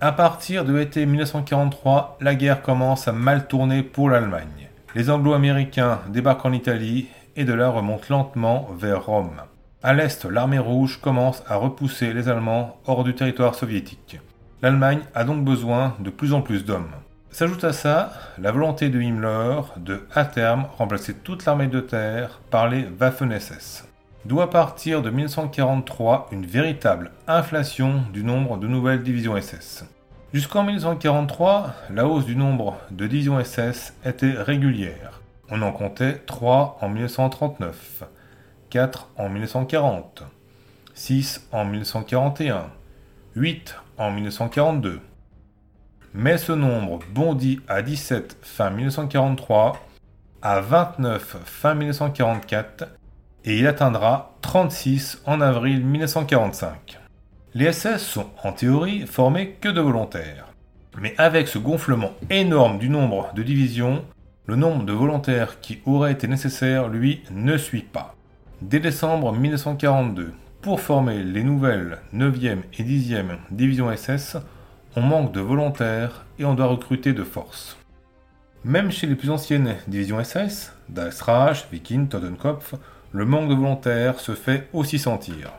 À 0.00 0.12
partir 0.12 0.64
de 0.64 0.74
l'été 0.74 1.06
1943, 1.06 2.18
la 2.20 2.34
guerre 2.34 2.62
commence 2.62 3.08
à 3.08 3.12
mal 3.12 3.46
tourner 3.46 3.82
pour 3.82 4.10
l'Allemagne. 4.10 4.68
Les 4.94 5.10
Anglo-Américains 5.10 6.00
débarquent 6.08 6.46
en 6.46 6.52
Italie 6.52 7.08
et 7.36 7.44
de 7.44 7.52
là 7.52 7.68
remontent 7.68 8.06
lentement 8.10 8.68
vers 8.76 9.06
Rome. 9.06 9.40
À 9.82 9.92
l'est, 9.92 10.24
l'armée 10.24 10.58
rouge 10.58 11.00
commence 11.00 11.42
à 11.48 11.56
repousser 11.56 12.12
les 12.12 12.28
Allemands 12.28 12.78
hors 12.86 13.02
du 13.02 13.14
territoire 13.14 13.54
soviétique. 13.54 14.20
L'Allemagne 14.62 15.00
a 15.14 15.24
donc 15.24 15.44
besoin 15.44 15.94
de 15.98 16.10
plus 16.10 16.32
en 16.32 16.42
plus 16.42 16.64
d'hommes. 16.64 16.92
S'ajoute 17.34 17.64
à 17.64 17.72
ça 17.72 18.12
la 18.38 18.52
volonté 18.52 18.90
de 18.90 19.00
Himmler 19.00 19.62
de, 19.76 20.06
à 20.14 20.24
terme, 20.24 20.68
remplacer 20.78 21.14
toute 21.14 21.44
l'armée 21.44 21.66
de 21.66 21.80
terre 21.80 22.38
par 22.48 22.68
les 22.68 22.86
Waffen-SS. 23.00 23.88
D'où 24.24 24.40
à 24.40 24.48
partir 24.48 25.02
de 25.02 25.10
1943 25.10 26.28
une 26.30 26.46
véritable 26.46 27.10
inflation 27.26 28.04
du 28.12 28.22
nombre 28.22 28.56
de 28.56 28.68
nouvelles 28.68 29.02
divisions 29.02 29.36
SS. 29.36 29.84
Jusqu'en 30.32 30.62
1943, 30.62 31.74
la 31.90 32.06
hausse 32.06 32.24
du 32.24 32.36
nombre 32.36 32.76
de 32.92 33.08
divisions 33.08 33.42
SS 33.42 33.94
était 34.04 34.34
régulière. 34.34 35.20
On 35.50 35.60
en 35.62 35.72
comptait 35.72 36.22
3 36.26 36.78
en 36.82 36.88
1939, 36.88 38.04
4 38.70 39.08
en 39.16 39.28
1940, 39.28 40.22
6 40.94 41.48
en 41.50 41.64
1941, 41.64 42.66
8 43.34 43.74
en 43.98 44.12
1942. 44.12 45.00
Mais 46.16 46.38
ce 46.38 46.52
nombre 46.52 47.00
bondit 47.12 47.58
à 47.66 47.82
17 47.82 48.38
fin 48.40 48.70
1943, 48.70 49.84
à 50.42 50.60
29 50.60 51.38
fin 51.44 51.74
1944 51.74 52.84
et 53.44 53.58
il 53.58 53.66
atteindra 53.66 54.36
36 54.40 55.22
en 55.26 55.40
avril 55.40 55.84
1945. 55.84 57.00
Les 57.54 57.72
SS 57.72 57.98
sont 57.98 58.26
en 58.44 58.52
théorie 58.52 59.08
formés 59.08 59.56
que 59.60 59.68
de 59.68 59.80
volontaires. 59.80 60.46
Mais 61.00 61.16
avec 61.18 61.48
ce 61.48 61.58
gonflement 61.58 62.12
énorme 62.30 62.78
du 62.78 62.88
nombre 62.88 63.32
de 63.34 63.42
divisions, 63.42 64.04
le 64.46 64.54
nombre 64.54 64.84
de 64.84 64.92
volontaires 64.92 65.60
qui 65.60 65.80
aurait 65.84 66.12
été 66.12 66.28
nécessaire, 66.28 66.86
lui, 66.86 67.24
ne 67.32 67.56
suit 67.56 67.82
pas. 67.82 68.14
Dès 68.62 68.78
décembre 68.78 69.32
1942, 69.32 70.32
pour 70.62 70.80
former 70.80 71.24
les 71.24 71.42
nouvelles 71.42 71.98
9e 72.14 72.60
et 72.78 72.84
10e 72.84 73.38
divisions 73.50 73.94
SS, 73.94 74.36
on 74.96 75.02
manque 75.02 75.32
de 75.32 75.40
volontaires 75.40 76.24
et 76.38 76.44
on 76.44 76.54
doit 76.54 76.66
recruter 76.66 77.12
de 77.12 77.24
force. 77.24 77.76
Même 78.64 78.90
chez 78.90 79.06
les 79.06 79.14
plus 79.14 79.30
anciennes 79.30 79.74
divisions 79.88 80.22
SS, 80.22 80.72
Reichsreich, 80.94 81.66
Viking, 81.70 82.08
Totenkopf, 82.08 82.74
le 83.12 83.24
manque 83.24 83.48
de 83.48 83.54
volontaires 83.54 84.20
se 84.20 84.32
fait 84.32 84.68
aussi 84.72 84.98
sentir. 84.98 85.52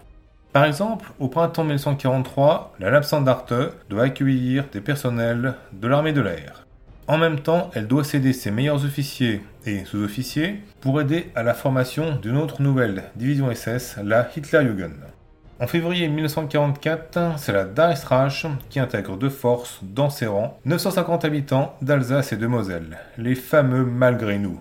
Par 0.53 0.65
exemple, 0.65 1.11
au 1.19 1.27
printemps 1.27 1.65
1943, 1.65 2.75
la 2.79 2.89
Lapsandarte 2.89 3.53
doit 3.89 4.03
accueillir 4.03 4.65
des 4.71 4.81
personnels 4.81 5.55
de 5.73 5.87
l'armée 5.87 6.13
de 6.13 6.21
l'air. 6.21 6.65
En 7.07 7.17
même 7.17 7.41
temps, 7.41 7.69
elle 7.75 7.87
doit 7.87 8.03
céder 8.03 8.33
ses 8.33 8.51
meilleurs 8.51 8.83
officiers 8.83 9.43
et 9.65 9.85
sous-officiers 9.85 10.61
pour 10.81 10.99
aider 10.99 11.29
à 11.35 11.43
la 11.43 11.53
formation 11.53 12.15
d'une 12.15 12.37
autre 12.37 12.61
nouvelle 12.61 13.03
division 13.15 13.53
SS, 13.53 13.97
la 14.03 14.27
Hitlerjugend. 14.35 15.14
En 15.57 15.67
février 15.67 16.09
1944, 16.09 17.39
c'est 17.39 17.53
la 17.53 17.63
Reichsreich 17.63 18.45
qui 18.69 18.77
intègre 18.81 19.15
de 19.15 19.29
force 19.29 19.79
dans 19.83 20.09
ses 20.09 20.27
rangs 20.27 20.59
950 20.65 21.23
habitants 21.23 21.77
d'Alsace 21.81 22.33
et 22.33 22.37
de 22.37 22.45
Moselle, 22.45 22.97
les 23.17 23.35
fameux 23.35 23.85
malgré 23.85 24.37
nous. 24.37 24.59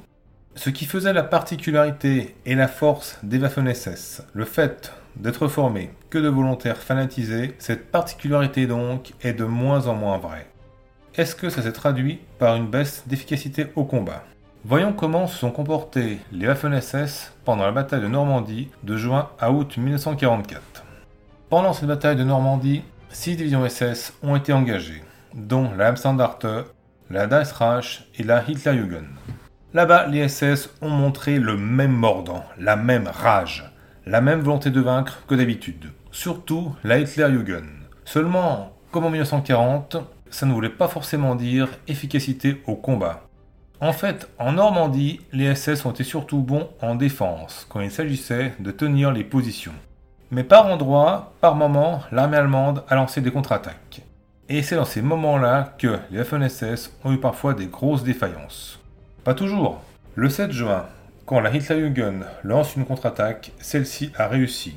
Ce 0.55 0.71
qui 0.71 0.85
faisait 0.85 1.13
la 1.13 1.25
particularité 1.25 2.37
et 2.47 2.55
la 2.55 2.69
force 2.69 3.19
des 3.25 3.41
Waffen-SS, 3.41 4.23
le 4.35 4.45
fait 4.45 4.93
d'être 5.17 5.49
formés 5.49 5.91
que 6.11 6.19
de 6.19 6.29
volontaires 6.29 6.77
fanatisés, 6.77 7.57
cette 7.59 7.91
particularité 7.91 8.69
donc 8.69 9.15
est 9.21 9.33
de 9.33 9.45
moins 9.45 9.89
en 9.89 9.95
moins 9.95 10.19
vraie. 10.19 10.47
Est-ce 11.17 11.35
que 11.35 11.51
ça 11.51 11.63
s'est 11.63 11.73
traduit 11.73 12.21
par 12.39 12.55
une 12.55 12.69
baisse 12.69 13.03
d'efficacité 13.09 13.67
au 13.75 13.83
combat? 13.83 14.23
Voyons 14.65 14.93
comment 14.93 15.27
se 15.27 15.39
sont 15.39 15.51
comportés 15.51 16.19
les 16.33 16.47
Waffen-SS 16.47 17.33
pendant 17.45 17.65
la 17.65 17.73
bataille 17.73 18.01
de 18.01 18.07
Normandie 18.07 18.71
de 18.85 18.97
juin 18.97 19.29
à 19.41 19.53
août 19.53 19.77
1944. 19.77 20.74
Pendant 21.55 21.73
cette 21.73 21.87
bataille 21.87 22.17
de 22.17 22.25
Normandie, 22.25 22.83
six 23.11 23.37
divisions 23.37 23.65
SS 23.65 24.13
ont 24.25 24.35
été 24.35 24.53
engagées, 24.53 25.05
dont 25.35 25.71
la 25.79 25.87
Amsterdarte, 25.87 26.49
la 27.11 27.29
Reichsreich 27.29 28.09
et 28.19 28.25
la 28.25 28.43
Hitlerjugend. 28.43 29.07
Là-bas, 29.73 30.09
les 30.09 30.27
SS 30.29 30.71
ont 30.83 30.91
montré 30.91 31.39
le 31.39 31.57
même 31.57 31.93
mordant, 31.93 32.43
la 32.59 32.75
même 32.75 33.07
rage, 33.07 33.73
la 34.05 34.21
même 34.21 34.41
volonté 34.41 34.71
de 34.71 34.81
vaincre 34.81 35.23
que 35.29 35.37
d'habitude. 35.37 35.93
Surtout 36.11 36.75
la 36.83 36.99
Hitlerjugend. 36.99 37.69
Seulement, 38.05 38.73
comme 38.91 39.05
en 39.05 39.11
1940, 39.11 39.99
ça 40.31 40.47
ne 40.47 40.53
voulait 40.53 40.69
pas 40.71 40.89
forcément 40.89 41.37
dire 41.37 41.69
efficacité 41.87 42.63
au 42.67 42.75
combat. 42.75 43.29
En 43.81 43.93
fait, 43.93 44.29
en 44.41 44.55
Normandie, 44.55 45.21
les 45.33 45.55
SS 45.55 45.85
ont 45.85 45.93
été 45.93 46.03
surtout 46.03 46.41
bons 46.41 46.69
en 46.83 46.97
défense, 46.97 47.65
quand 47.69 47.81
il 47.81 47.93
s'agissait 47.93 48.55
de 48.59 48.73
tenir 48.73 49.13
les 49.13 49.23
positions. 49.23 49.75
Mais 50.35 50.43
par 50.43 50.67
endroits, 50.67 51.33
par 51.41 51.55
moments, 51.55 52.03
l'armée 52.11 52.39
allemande 52.39 52.83
a 52.89 52.97
lancé 52.97 53.21
des 53.21 53.31
contre-attaques. 53.31 54.03
Et 54.49 54.65
c'est 54.65 54.75
dans 54.75 54.85
ces 54.85 55.01
moments-là 55.01 55.77
que 55.79 55.97
les 56.11 56.19
Waffen-SS 56.19 56.91
ont 57.05 57.13
eu 57.13 57.19
parfois 57.19 57.55
des 57.55 57.67
grosses 57.67 58.03
défaillances. 58.03 58.81
Pas 59.23 59.35
toujours. 59.35 59.81
Le 60.17 60.29
7 60.29 60.51
juin, 60.51 60.87
quand 61.25 61.39
la 61.39 61.55
Hitlerjugend 61.55 62.25
lance 62.43 62.75
une 62.75 62.85
contre-attaque, 62.85 63.53
celle-ci 63.61 64.11
a 64.17 64.27
réussi. 64.27 64.77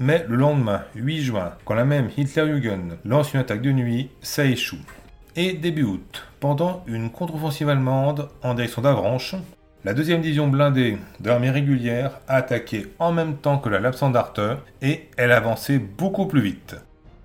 Mais 0.00 0.26
le 0.28 0.34
lendemain, 0.34 0.82
8 0.96 1.22
juin, 1.22 1.52
quand 1.64 1.74
la 1.74 1.84
même 1.84 2.10
Hitlerjugend 2.16 2.98
lance 3.04 3.32
une 3.32 3.38
attaque 3.38 3.62
de 3.62 3.70
nuit, 3.70 4.10
ça 4.22 4.44
échoue. 4.44 4.84
Et 5.36 5.52
début 5.52 5.84
août, 5.84 6.24
pendant 6.40 6.82
une 6.88 7.10
contre-offensive 7.10 7.68
allemande 7.68 8.28
en 8.42 8.54
direction 8.54 8.82
d'Avranches, 8.82 9.36
la 9.86 9.94
deuxième 9.94 10.20
division 10.20 10.48
blindée 10.48 10.98
de 11.20 11.28
l'armée 11.28 11.48
régulière 11.48 12.18
a 12.26 12.34
attaqué 12.34 12.88
en 12.98 13.12
même 13.12 13.36
temps 13.36 13.58
que 13.58 13.68
la 13.68 13.78
Lapsandarte 13.78 14.40
et 14.82 15.08
elle 15.16 15.30
avançait 15.30 15.78
beaucoup 15.78 16.26
plus 16.26 16.40
vite. 16.40 16.74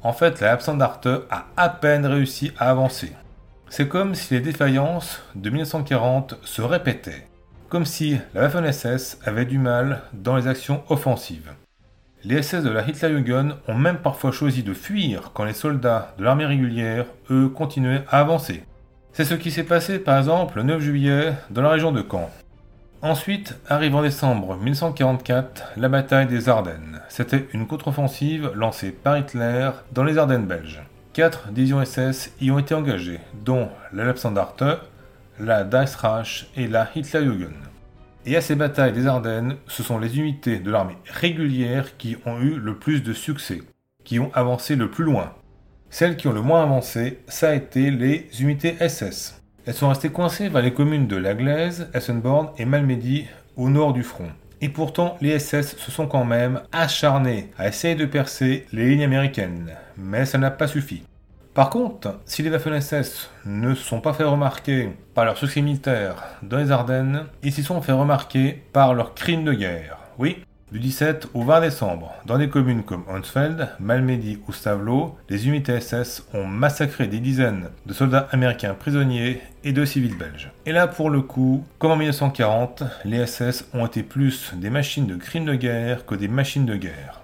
En 0.03 0.13
fait, 0.13 0.39
la 0.41 0.51
Absandarte 0.51 1.08
a 1.32 1.48
à 1.58 1.70
peine 1.70 2.06
réussi 2.06 2.51
à 2.60 2.70
avancer. 2.70 3.13
C'est 3.68 3.88
comme 3.88 4.13
si 4.13 4.36
les 4.36 4.41
défaillances 4.41 5.24
de 5.34 5.50
1940 5.50 6.38
se 6.44 6.62
répétaient, 6.62 7.25
comme 7.68 7.86
si 7.86 8.20
la 8.36 8.41
Waffen-SS 8.41 9.18
avait 9.25 9.46
du 9.46 9.58
mal 9.58 10.03
dans 10.13 10.36
les 10.36 10.46
actions 10.46 10.84
offensives. 10.88 11.53
Les 12.24 12.44
SS 12.44 12.63
de 12.63 12.70
la 12.70 12.88
Hitlerjugend 12.88 13.56
ont 13.68 13.74
même 13.74 13.98
parfois 13.98 14.32
choisi 14.32 14.62
de 14.62 14.75
fuir 14.75 15.32
quand 15.34 15.46
les 15.46 15.53
soldats 15.53 16.13
de 16.20 16.24
l'armée 16.24 16.46
régulière, 16.46 17.08
eux, 17.32 17.50
continuaient 17.50 18.03
à 18.08 18.20
avancer. 18.20 18.63
C'est 19.13 19.25
ce 19.25 19.34
qui 19.34 19.50
s'est 19.50 19.63
passé 19.63 19.98
par 19.98 20.20
exemple 20.20 20.58
le 20.58 20.63
9 20.63 20.80
juillet 20.80 21.34
dans 21.50 21.63
la 21.63 21.72
région 21.72 21.91
de 21.91 22.06
Caen. 22.08 22.30
Ensuite 23.03 23.58
arrive 23.67 23.96
en 23.96 24.03
décembre 24.03 24.55
1944 24.58 25.72
la 25.75 25.89
bataille 25.89 26.27
des 26.27 26.50
Ardennes. 26.50 27.01
C'était 27.10 27.48
une 27.51 27.65
contre-offensive 27.65 28.51
lancée 28.53 28.91
par 28.91 29.17
Hitler 29.17 29.72
dans 29.91 30.03
les 30.03 30.20
Ardennes 30.20 30.46
belges. 30.46 30.84
Quatre 31.12 31.48
divisions 31.50 31.84
SS 31.84 32.31
y 32.39 32.51
ont 32.51 32.60
été 32.60 32.75
engagées, 32.75 33.20
dont 33.43 33.70
la 33.91 34.05
Lepsandarte, 34.05 34.63
la 35.39 35.63
Reichsreich 35.63 36.51
et 36.55 36.67
la 36.67 36.89
Hitlerjugend. 36.93 37.55
Et 38.27 38.38
à 38.38 38.41
ces 38.41 38.53
batailles 38.53 38.93
des 38.93 39.08
Ardennes, 39.08 39.55
ce 39.65 39.81
sont 39.81 39.98
les 39.98 40.20
unités 40.20 40.60
de 40.60 40.70
l'armée 40.70 40.98
régulière 41.05 41.98
qui 41.98 42.17
ont 42.27 42.39
eu 42.39 42.60
le 42.60 42.77
plus 42.77 43.01
de 43.01 43.13
succès, 43.13 43.63
qui 44.03 44.20
ont 44.20 44.29
avancé 44.36 44.75
le 44.75 44.91
plus 44.91 45.05
loin. 45.05 45.34
Celles 45.89 46.17
qui 46.17 46.27
ont 46.27 46.34
le 46.34 46.43
moins 46.43 46.62
avancé, 46.62 47.20
ça 47.27 47.50
a 47.50 47.55
été 47.55 47.89
les 47.89 48.29
unités 48.39 48.75
SS. 48.88 49.40
Elles 49.65 49.75
sont 49.75 49.89
restées 49.89 50.10
coincées 50.10 50.50
vers 50.50 50.63
les 50.63 50.74
communes 50.74 51.06
de 51.06 51.15
La 51.15 51.36
Glaise, 51.36 51.88
Essenborn 51.94 52.50
et 52.58 52.65
Malmedy 52.65 53.27
au 53.56 53.70
nord 53.70 53.94
du 53.94 54.01
front. 54.01 54.30
Et 54.60 54.70
pourtant, 54.70 55.18
les 55.22 55.38
SS 55.38 55.77
se 55.77 55.91
sont 55.91 56.08
quand 56.08 56.25
même 56.25 56.62
acharnés 56.72 57.51
à 57.60 57.68
essayer 57.68 57.94
de 57.94 58.06
percer 58.06 58.65
les 58.74 58.89
lignes 58.89 59.03
américaines, 59.03 59.72
mais 59.98 60.25
ça 60.25 60.39
n'a 60.39 60.50
pas 60.50 60.68
suffi. 60.68 61.03
Par 61.53 61.70
contre, 61.70 62.20
si 62.25 62.41
les 62.41 62.50
Waffen-SS 62.50 63.30
ne 63.46 63.75
sont 63.75 64.01
pas 64.01 64.13
fait 64.13 64.24
remarquer 64.24 64.89
par 65.13 65.25
leur 65.25 65.38
succès 65.38 65.62
militaire 65.62 66.24
dans 66.41 66.58
les 66.58 66.72
Ardennes, 66.72 67.25
ils 67.44 67.51
s'y 67.51 67.62
sont 67.62 67.82
fait 67.82 67.91
remarquer 67.91 68.63
par 68.72 68.94
leurs 68.94 69.13
crimes 69.13 69.44
de 69.44 69.53
guerre. 69.53 69.98
Oui, 70.18 70.44
du 70.71 70.79
17 70.79 71.27
au 71.33 71.43
20 71.43 71.61
décembre, 71.61 72.13
dans 72.25 72.37
des 72.37 72.47
communes 72.47 72.83
comme 72.83 73.03
Honsfeld, 73.09 73.69
Malmedy 73.79 74.39
ou 74.47 74.53
Stavelot, 74.53 75.17
les 75.29 75.47
unités 75.47 75.79
SS 75.79 76.25
ont 76.33 76.45
massacré 76.45 77.07
des 77.07 77.19
dizaines 77.19 77.69
de 77.85 77.93
soldats 77.93 78.29
américains 78.31 78.73
prisonniers 78.73 79.41
et 79.65 79.73
de 79.73 79.83
civils 79.83 80.17
belges. 80.17 80.49
Et 80.65 80.71
là, 80.71 80.87
pour 80.87 81.09
le 81.09 81.21
coup, 81.21 81.65
comme 81.77 81.91
en 81.91 81.97
1940, 81.97 82.83
les 83.03 83.25
SS 83.25 83.65
ont 83.73 83.85
été 83.85 84.01
plus 84.01 84.53
des 84.55 84.69
machines 84.69 85.07
de 85.07 85.15
crimes 85.15 85.45
de 85.45 85.55
guerre 85.55 86.05
que 86.05 86.15
des 86.15 86.29
machines 86.29 86.65
de 86.65 86.77
guerre. 86.77 87.21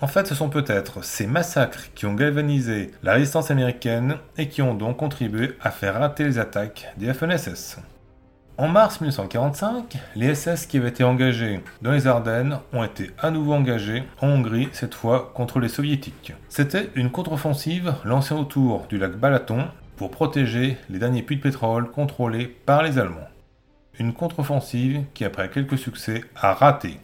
En 0.00 0.06
fait, 0.06 0.26
ce 0.26 0.34
sont 0.34 0.48
peut-être 0.48 1.02
ces 1.04 1.26
massacres 1.26 1.88
qui 1.94 2.06
ont 2.06 2.14
galvanisé 2.14 2.92
la 3.02 3.14
résistance 3.14 3.50
américaine 3.50 4.16
et 4.36 4.48
qui 4.48 4.62
ont 4.62 4.74
donc 4.74 4.98
contribué 4.98 5.52
à 5.60 5.70
faire 5.70 5.94
rater 5.94 6.24
les 6.24 6.38
attaques 6.38 6.92
des 6.96 7.06
Waffen-SS. 7.06 7.78
En 8.56 8.68
mars 8.68 9.00
1945, 9.00 9.98
les 10.14 10.32
SS 10.32 10.66
qui 10.66 10.78
avaient 10.78 10.90
été 10.90 11.02
engagés 11.02 11.60
dans 11.82 11.90
les 11.90 12.06
Ardennes 12.06 12.60
ont 12.72 12.84
été 12.84 13.10
à 13.18 13.32
nouveau 13.32 13.52
engagés 13.52 14.04
en 14.20 14.28
Hongrie, 14.28 14.68
cette 14.70 14.94
fois 14.94 15.32
contre 15.34 15.58
les 15.58 15.68
soviétiques. 15.68 16.34
C'était 16.48 16.88
une 16.94 17.10
contre-offensive 17.10 17.94
lancée 18.04 18.32
autour 18.32 18.86
du 18.86 18.96
lac 18.96 19.16
Balaton 19.16 19.64
pour 19.96 20.12
protéger 20.12 20.76
les 20.88 21.00
derniers 21.00 21.24
puits 21.24 21.38
de 21.38 21.42
pétrole 21.42 21.90
contrôlés 21.90 22.46
par 22.46 22.84
les 22.84 23.00
Allemands. 23.00 23.28
Une 23.98 24.12
contre-offensive 24.12 25.02
qui, 25.14 25.24
après 25.24 25.50
quelques 25.50 25.78
succès, 25.78 26.22
a 26.36 26.54
raté. 26.54 27.00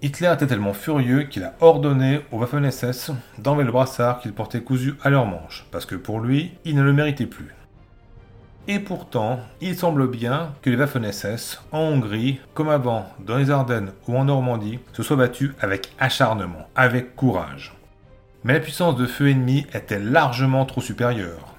Hitler 0.00 0.32
était 0.32 0.46
tellement 0.46 0.72
furieux 0.72 1.24
qu'il 1.24 1.44
a 1.44 1.52
ordonné 1.60 2.20
aux 2.32 2.38
Waffen-SS 2.38 3.10
d'enlever 3.38 3.64
le 3.64 3.72
brassard 3.72 4.20
qu'ils 4.20 4.32
portaient 4.32 4.62
cousu 4.62 4.94
à 5.02 5.10
leurs 5.10 5.26
manches, 5.26 5.66
parce 5.70 5.84
que 5.84 5.96
pour 5.96 6.20
lui, 6.20 6.52
il 6.64 6.76
ne 6.76 6.82
le 6.82 6.94
méritait 6.94 7.26
plus. 7.26 7.54
Et 8.66 8.78
pourtant, 8.78 9.40
il 9.60 9.76
semble 9.76 10.08
bien 10.08 10.54
que 10.62 10.70
les 10.70 10.76
Waffen-SS, 10.76 11.60
en 11.70 11.80
Hongrie, 11.80 12.40
comme 12.54 12.70
avant 12.70 13.06
dans 13.18 13.36
les 13.36 13.50
Ardennes 13.50 13.92
ou 14.08 14.16
en 14.16 14.24
Normandie, 14.24 14.78
se 14.94 15.02
soient 15.02 15.18
battus 15.18 15.52
avec 15.60 15.92
acharnement, 15.98 16.66
avec 16.74 17.14
courage. 17.14 17.74
Mais 18.42 18.54
la 18.54 18.60
puissance 18.60 18.96
de 18.96 19.06
feu 19.06 19.28
ennemi 19.28 19.66
était 19.74 19.98
largement 19.98 20.64
trop 20.64 20.80
supérieure? 20.80 21.54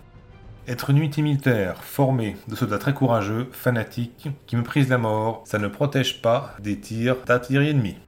Être 0.67 0.89
une 0.89 0.97
unité 0.97 1.21
militaire 1.21 1.83
formée 1.83 2.37
de 2.47 2.55
soldats 2.55 2.79
très 2.79 2.95
courageux, 2.95 3.49
fanatiques, 3.51 4.29
qui 4.47 4.55
méprisent 4.55 4.89
la 4.89 4.97
mort, 4.97 5.43
ça 5.45 5.59
ne 5.59 5.67
protège 5.67 6.23
pas 6.23 6.55
des 6.59 6.79
tirs 6.79 7.17
d'artillerie 7.27 7.69
ennemie. 7.69 7.99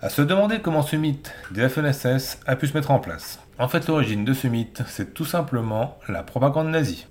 À 0.00 0.08
se 0.08 0.20
demander 0.20 0.58
comment 0.58 0.82
ce 0.82 0.96
mythe 0.96 1.32
des 1.52 1.68
FNSS 1.68 2.40
a 2.44 2.56
pu 2.56 2.66
se 2.66 2.74
mettre 2.74 2.90
en 2.90 2.98
place. 2.98 3.38
En 3.60 3.68
fait, 3.68 3.86
l'origine 3.86 4.24
de 4.24 4.32
ce 4.32 4.48
mythe, 4.48 4.82
c'est 4.88 5.14
tout 5.14 5.24
simplement 5.24 6.00
la 6.08 6.24
propagande 6.24 6.70
nazie. 6.70 7.06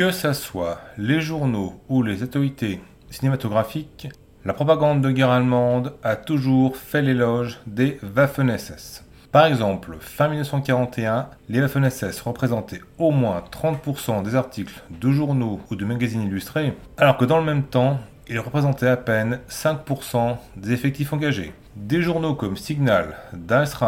Que 0.00 0.12
ce 0.12 0.32
soit 0.32 0.80
les 0.96 1.20
journaux 1.20 1.78
ou 1.90 2.02
les 2.02 2.22
autorités 2.22 2.80
cinématographiques, 3.10 4.08
la 4.46 4.54
propagande 4.54 5.02
de 5.02 5.10
guerre 5.10 5.28
allemande 5.28 5.92
a 6.02 6.16
toujours 6.16 6.78
fait 6.78 7.02
l'éloge 7.02 7.60
des 7.66 7.98
Waffen-SS. 8.16 9.04
Par 9.30 9.44
exemple, 9.44 9.98
fin 10.00 10.28
1941, 10.28 11.28
les 11.50 11.60
Waffen-SS 11.60 12.22
représentaient 12.22 12.80
au 12.96 13.10
moins 13.10 13.44
30% 13.52 14.22
des 14.22 14.36
articles 14.36 14.82
de 14.88 15.10
journaux 15.10 15.60
ou 15.70 15.76
de 15.76 15.84
magazines 15.84 16.22
illustrés, 16.22 16.72
alors 16.96 17.18
que 17.18 17.26
dans 17.26 17.38
le 17.38 17.44
même 17.44 17.64
temps, 17.64 17.98
ils 18.26 18.40
représentaient 18.40 18.88
à 18.88 18.96
peine 18.96 19.40
5% 19.50 20.38
des 20.56 20.72
effectifs 20.72 21.12
engagés. 21.12 21.52
Des 21.76 22.00
journaux 22.00 22.36
comme 22.36 22.56
Signal, 22.56 23.16
Das 23.34 23.78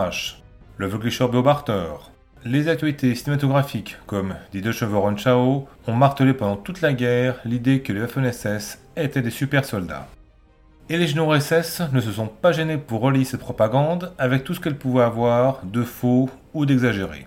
le 0.76 0.86
Vöglischer 0.86 1.28
Beobachter, 1.28 2.11
les 2.44 2.68
actualités 2.68 3.14
cinématographiques 3.14 3.96
comme 4.06 4.34
Die 4.52 4.60
Deutsche 4.60 4.82
Wochenschau 4.82 5.68
ont 5.86 5.94
martelé 5.94 6.34
pendant 6.34 6.56
toute 6.56 6.80
la 6.80 6.92
guerre 6.92 7.36
l'idée 7.44 7.80
que 7.80 7.92
les 7.92 8.00
Waffen-SS 8.00 8.78
étaient 8.96 9.22
des 9.22 9.30
super 9.30 9.64
soldats. 9.64 10.08
Et 10.88 10.96
les 10.96 11.06
généraux 11.06 11.38
SS 11.38 11.82
ne 11.92 12.00
se 12.00 12.12
sont 12.12 12.26
pas 12.26 12.52
gênés 12.52 12.78
pour 12.78 13.00
relier 13.00 13.24
cette 13.24 13.40
propagande 13.40 14.12
avec 14.18 14.44
tout 14.44 14.54
ce 14.54 14.60
qu'elle 14.60 14.76
pouvait 14.76 15.04
avoir 15.04 15.60
de 15.64 15.82
faux 15.82 16.28
ou 16.54 16.66
d'exagéré. 16.66 17.26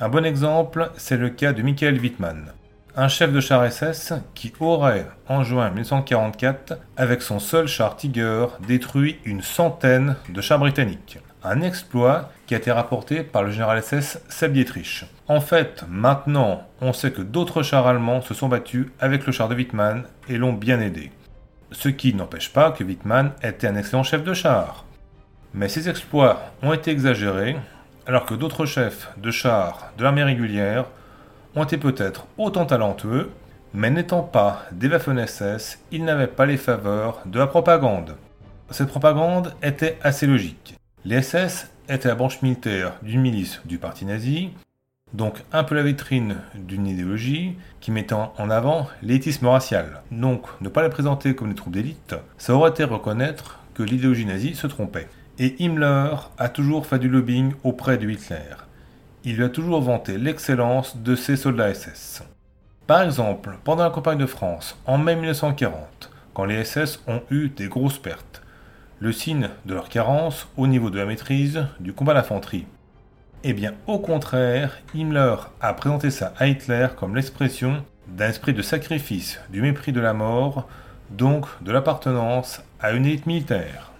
Un 0.00 0.08
bon 0.08 0.24
exemple, 0.24 0.90
c'est 0.96 1.16
le 1.16 1.30
cas 1.30 1.52
de 1.52 1.62
Michael 1.62 2.00
Wittmann 2.00 2.52
un 2.96 3.08
chef 3.08 3.32
de 3.32 3.40
char 3.40 3.70
SS 3.70 4.14
qui 4.34 4.52
aurait, 4.60 5.06
en 5.28 5.44
juin 5.44 5.70
1944, 5.70 6.78
avec 6.96 7.22
son 7.22 7.38
seul 7.38 7.66
char 7.66 7.96
Tiger, 7.96 8.46
détruit 8.66 9.18
une 9.24 9.42
centaine 9.42 10.16
de 10.28 10.40
chars 10.40 10.58
britanniques. 10.58 11.18
Un 11.42 11.62
exploit 11.62 12.30
qui 12.46 12.54
a 12.54 12.58
été 12.58 12.70
rapporté 12.70 13.22
par 13.22 13.42
le 13.42 13.50
général 13.50 13.82
SS 13.82 14.20
Seb 14.28 14.52
Dietrich. 14.52 15.06
En 15.26 15.40
fait, 15.40 15.84
maintenant, 15.88 16.66
on 16.82 16.92
sait 16.92 17.12
que 17.12 17.22
d'autres 17.22 17.62
chars 17.62 17.86
allemands 17.86 18.20
se 18.20 18.34
sont 18.34 18.48
battus 18.48 18.88
avec 19.00 19.24
le 19.24 19.32
char 19.32 19.48
de 19.48 19.54
Wittmann 19.54 20.04
et 20.28 20.36
l'ont 20.36 20.52
bien 20.52 20.80
aidé. 20.80 21.10
Ce 21.72 21.88
qui 21.88 22.12
n'empêche 22.12 22.52
pas 22.52 22.72
que 22.72 22.84
Wittmann 22.84 23.32
était 23.42 23.68
un 23.68 23.76
excellent 23.76 24.02
chef 24.02 24.22
de 24.22 24.34
char. 24.34 24.84
Mais 25.54 25.68
ces 25.68 25.88
exploits 25.88 26.40
ont 26.62 26.74
été 26.74 26.90
exagérés, 26.90 27.56
alors 28.06 28.26
que 28.26 28.34
d'autres 28.34 28.66
chefs 28.66 29.10
de 29.16 29.30
chars 29.30 29.92
de 29.96 30.02
l'armée 30.02 30.24
régulière 30.24 30.84
ont 31.56 31.64
été 31.64 31.78
peut-être 31.78 32.26
autant 32.36 32.66
talentueux, 32.66 33.30
mais 33.72 33.90
n'étant 33.90 34.22
pas 34.22 34.62
des 34.72 34.88
Waffen-SS, 34.88 35.78
ils 35.90 36.04
n'avaient 36.04 36.26
pas 36.26 36.44
les 36.44 36.58
faveurs 36.58 37.20
de 37.24 37.38
la 37.38 37.46
propagande. 37.46 38.16
Cette 38.70 38.88
propagande 38.88 39.54
était 39.62 39.98
assez 40.02 40.26
logique. 40.26 40.79
Les 41.04 41.22
SS 41.22 41.70
étaient 41.88 42.08
la 42.08 42.14
branche 42.14 42.42
militaire 42.42 42.94
d'une 43.02 43.20
milice 43.20 43.60
du 43.64 43.78
parti 43.78 44.04
nazi, 44.04 44.50
donc 45.12 45.42
un 45.52 45.64
peu 45.64 45.74
la 45.74 45.82
vitrine 45.82 46.36
d'une 46.54 46.86
idéologie 46.86 47.56
qui 47.80 47.90
mettait 47.90 48.14
en 48.14 48.50
avant 48.50 48.88
l'éthisme 49.02 49.46
racial. 49.46 50.02
Donc 50.10 50.46
ne 50.60 50.68
pas 50.68 50.82
les 50.82 50.90
présenter 50.90 51.34
comme 51.34 51.48
des 51.48 51.54
troupes 51.54 51.72
d'élite, 51.72 52.14
ça 52.38 52.54
aurait 52.54 52.70
été 52.70 52.84
reconnaître 52.84 53.58
que 53.74 53.82
l'idéologie 53.82 54.26
nazie 54.26 54.54
se 54.54 54.66
trompait. 54.66 55.08
Et 55.38 55.56
Himmler 55.58 56.14
a 56.38 56.48
toujours 56.48 56.86
fait 56.86 56.98
du 56.98 57.08
lobbying 57.08 57.54
auprès 57.64 57.98
de 57.98 58.08
Hitler 58.08 58.56
il 59.24 59.36
lui 59.36 59.44
a 59.44 59.48
toujours 59.48 59.82
vanté 59.82 60.16
l'excellence 60.18 60.96
de 60.96 61.14
ses 61.14 61.36
soldats 61.36 61.72
SS. 61.74 62.22
Par 62.86 63.02
exemple, 63.02 63.58
pendant 63.64 63.84
la 63.84 63.90
campagne 63.90 64.18
de 64.18 64.26
France, 64.26 64.78
en 64.86 64.98
mai 64.98 65.14
1940, 65.14 66.10
quand 66.34 66.44
les 66.44 66.64
SS 66.64 67.00
ont 67.06 67.22
eu 67.30 67.48
des 67.48 67.68
grosses 67.68 67.98
pertes, 67.98 68.42
le 69.00 69.12
signe 69.12 69.48
de 69.64 69.74
leur 69.74 69.88
carence 69.88 70.46
au 70.58 70.66
niveau 70.66 70.90
de 70.90 70.98
la 70.98 71.06
maîtrise 71.06 71.66
du 71.80 71.94
combat 71.94 72.14
d'infanterie. 72.14 72.66
Eh 73.42 73.54
bien, 73.54 73.72
au 73.86 73.98
contraire, 73.98 74.78
Himmler 74.94 75.36
a 75.62 75.72
présenté 75.72 76.10
ça 76.10 76.34
à 76.38 76.46
Hitler 76.46 76.88
comme 76.98 77.16
l'expression 77.16 77.82
d'un 78.06 78.28
esprit 78.28 78.52
de 78.52 78.60
sacrifice, 78.60 79.40
du 79.48 79.62
mépris 79.62 79.92
de 79.92 80.00
la 80.00 80.12
mort, 80.12 80.68
donc 81.10 81.46
de 81.62 81.72
l'appartenance 81.72 82.62
à 82.80 82.92
une 82.92 83.06
élite 83.06 83.24
militaire. 83.24 83.90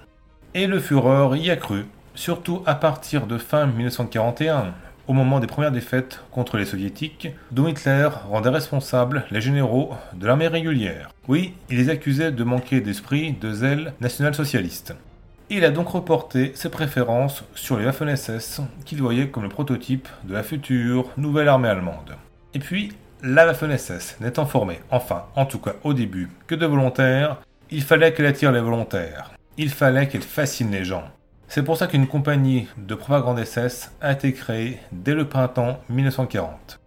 Et 0.52 0.66
le 0.66 0.78
Führer 0.78 1.38
y 1.38 1.50
a 1.50 1.56
cru, 1.56 1.86
surtout 2.14 2.62
à 2.66 2.74
partir 2.74 3.26
de 3.26 3.38
fin 3.38 3.64
1941, 3.66 4.74
au 5.10 5.12
moment 5.12 5.40
des 5.40 5.48
premières 5.48 5.72
défaites 5.72 6.20
contre 6.30 6.56
les 6.56 6.64
soviétiques, 6.64 7.30
dont 7.50 7.66
Hitler 7.66 8.08
rendait 8.28 8.48
responsables 8.48 9.24
les 9.32 9.40
généraux 9.40 9.90
de 10.14 10.24
l'armée 10.24 10.46
régulière. 10.46 11.10
Oui, 11.26 11.54
il 11.68 11.78
les 11.78 11.88
accusait 11.88 12.30
de 12.30 12.44
manquer 12.44 12.80
d'esprit, 12.80 13.32
de 13.32 13.52
zèle 13.52 13.92
national-socialiste. 14.00 14.94
Il 15.48 15.64
a 15.64 15.70
donc 15.70 15.88
reporté 15.88 16.52
ses 16.54 16.68
préférences 16.68 17.42
sur 17.56 17.76
les 17.76 17.86
Waffen-SS 17.86 18.60
qu'il 18.84 19.02
voyait 19.02 19.30
comme 19.30 19.42
le 19.42 19.48
prototype 19.48 20.06
de 20.22 20.32
la 20.32 20.44
future 20.44 21.10
nouvelle 21.16 21.48
armée 21.48 21.68
allemande. 21.68 22.14
Et 22.54 22.60
puis, 22.60 22.92
la 23.24 23.46
Waffen-SS 23.46 24.18
n'étant 24.20 24.46
formée, 24.46 24.78
enfin, 24.92 25.24
en 25.34 25.44
tout 25.44 25.58
cas 25.58 25.74
au 25.82 25.92
début, 25.92 26.28
que 26.46 26.54
de 26.54 26.66
volontaires, 26.66 27.38
il 27.72 27.82
fallait 27.82 28.14
qu'elle 28.14 28.26
attire 28.26 28.52
les 28.52 28.60
volontaires. 28.60 29.32
Il 29.56 29.70
fallait 29.70 30.06
qu'elle 30.06 30.22
fascine 30.22 30.70
les 30.70 30.84
gens. 30.84 31.02
C'est 31.52 31.64
pour 31.64 31.76
ça 31.76 31.88
qu'une 31.88 32.06
compagnie 32.06 32.68
de 32.78 32.94
propagande 32.94 33.44
SS 33.44 33.90
a 34.00 34.12
été 34.12 34.32
créée 34.32 34.78
dès 34.92 35.14
le 35.14 35.26
printemps 35.26 35.80
1940. 35.88 36.78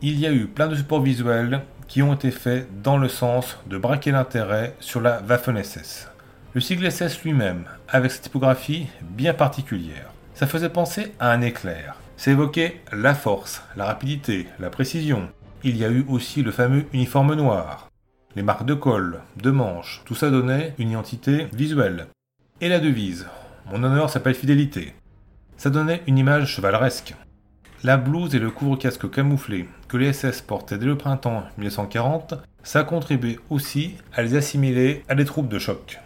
Il 0.00 0.18
y 0.18 0.26
a 0.26 0.32
eu 0.32 0.46
plein 0.46 0.68
de 0.68 0.74
supports 0.74 1.02
visuels 1.02 1.60
qui 1.86 2.00
ont 2.00 2.14
été 2.14 2.30
faits 2.30 2.66
dans 2.82 2.96
le 2.96 3.10
sens 3.10 3.58
de 3.66 3.76
braquer 3.76 4.12
l'intérêt 4.12 4.74
sur 4.80 5.02
la 5.02 5.20
Waffen-SS. 5.20 6.08
Le 6.54 6.62
sigle 6.62 6.90
SS 6.90 7.24
lui-même, 7.24 7.66
avec 7.90 8.10
sa 8.10 8.20
typographie 8.20 8.86
bien 9.02 9.34
particulière, 9.34 10.10
ça 10.32 10.46
faisait 10.46 10.70
penser 10.70 11.12
à 11.20 11.30
un 11.30 11.42
éclair. 11.42 11.96
Ça 12.16 12.30
évoquait 12.30 12.80
la 12.92 13.14
force, 13.14 13.62
la 13.76 13.84
rapidité, 13.84 14.46
la 14.58 14.70
précision. 14.70 15.28
Il 15.62 15.76
y 15.76 15.84
a 15.84 15.90
eu 15.90 16.06
aussi 16.08 16.42
le 16.42 16.52
fameux 16.52 16.86
uniforme 16.94 17.34
noir, 17.34 17.90
les 18.34 18.42
marques 18.42 18.64
de 18.64 18.72
col, 18.72 19.20
de 19.36 19.50
manches, 19.50 20.00
tout 20.06 20.14
ça 20.14 20.30
donnait 20.30 20.72
une 20.78 20.92
identité 20.92 21.48
visuelle. 21.52 22.06
Et 22.62 22.70
la 22.70 22.80
devise, 22.80 23.26
mon 23.70 23.82
honneur 23.82 24.10
s'appelle 24.10 24.34
fidélité. 24.34 24.94
Ça 25.56 25.70
donnait 25.70 26.02
une 26.06 26.18
image 26.18 26.48
chevaleresque. 26.54 27.14
La 27.82 27.96
blouse 27.96 28.34
et 28.34 28.38
le 28.38 28.50
couvre-casque 28.50 29.10
camouflé 29.10 29.68
que 29.88 29.96
les 29.96 30.12
SS 30.12 30.40
portaient 30.42 30.78
dès 30.78 30.86
le 30.86 30.96
printemps 30.96 31.44
1940, 31.58 32.34
ça 32.62 32.84
contribuait 32.84 33.38
aussi 33.50 33.96
à 34.14 34.22
les 34.22 34.34
assimiler 34.34 35.02
à 35.08 35.14
des 35.14 35.24
troupes 35.24 35.48
de 35.48 35.58
choc. 35.58 35.98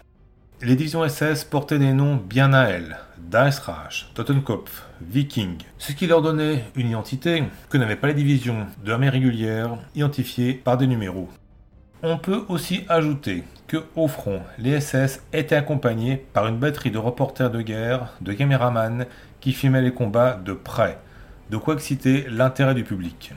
Les 0.61 0.75
divisions 0.75 1.07
SS 1.07 1.43
portaient 1.43 1.79
des 1.79 1.93
noms 1.93 2.17
bien 2.17 2.53
à 2.53 2.65
elles, 2.65 2.97
Reichsreich, 3.31 4.11
Totenkopf, 4.13 4.85
Viking, 5.01 5.57
ce 5.77 5.93
qui 5.93 6.05
leur 6.05 6.21
donnait 6.21 6.65
une 6.75 6.89
identité 6.89 7.43
que 7.69 7.77
n'avaient 7.77 7.95
pas 7.95 8.07
les 8.07 8.13
divisions 8.13 8.67
de 8.83 8.89
l'armée 8.89 9.09
régulière 9.09 9.77
identifiées 9.95 10.53
par 10.53 10.77
des 10.77 10.87
numéros. 10.87 11.29
On 12.03 12.17
peut 12.17 12.45
aussi 12.49 12.83
ajouter 12.89 13.43
que 13.67 13.77
au 13.95 14.07
front, 14.07 14.41
les 14.57 14.81
SS 14.81 15.21
étaient 15.33 15.55
accompagnés 15.55 16.17
par 16.33 16.47
une 16.47 16.57
batterie 16.57 16.89
de 16.89 16.97
reporters 16.97 17.51
de 17.51 17.61
guerre, 17.61 18.07
de 18.21 18.33
caméramans 18.33 19.05
qui 19.39 19.53
filmaient 19.53 19.83
les 19.83 19.93
combats 19.93 20.39
de 20.43 20.53
près, 20.53 20.97
de 21.51 21.57
quoi 21.57 21.75
exciter 21.75 22.25
l'intérêt 22.27 22.73
du 22.73 22.83
public. 22.83 23.33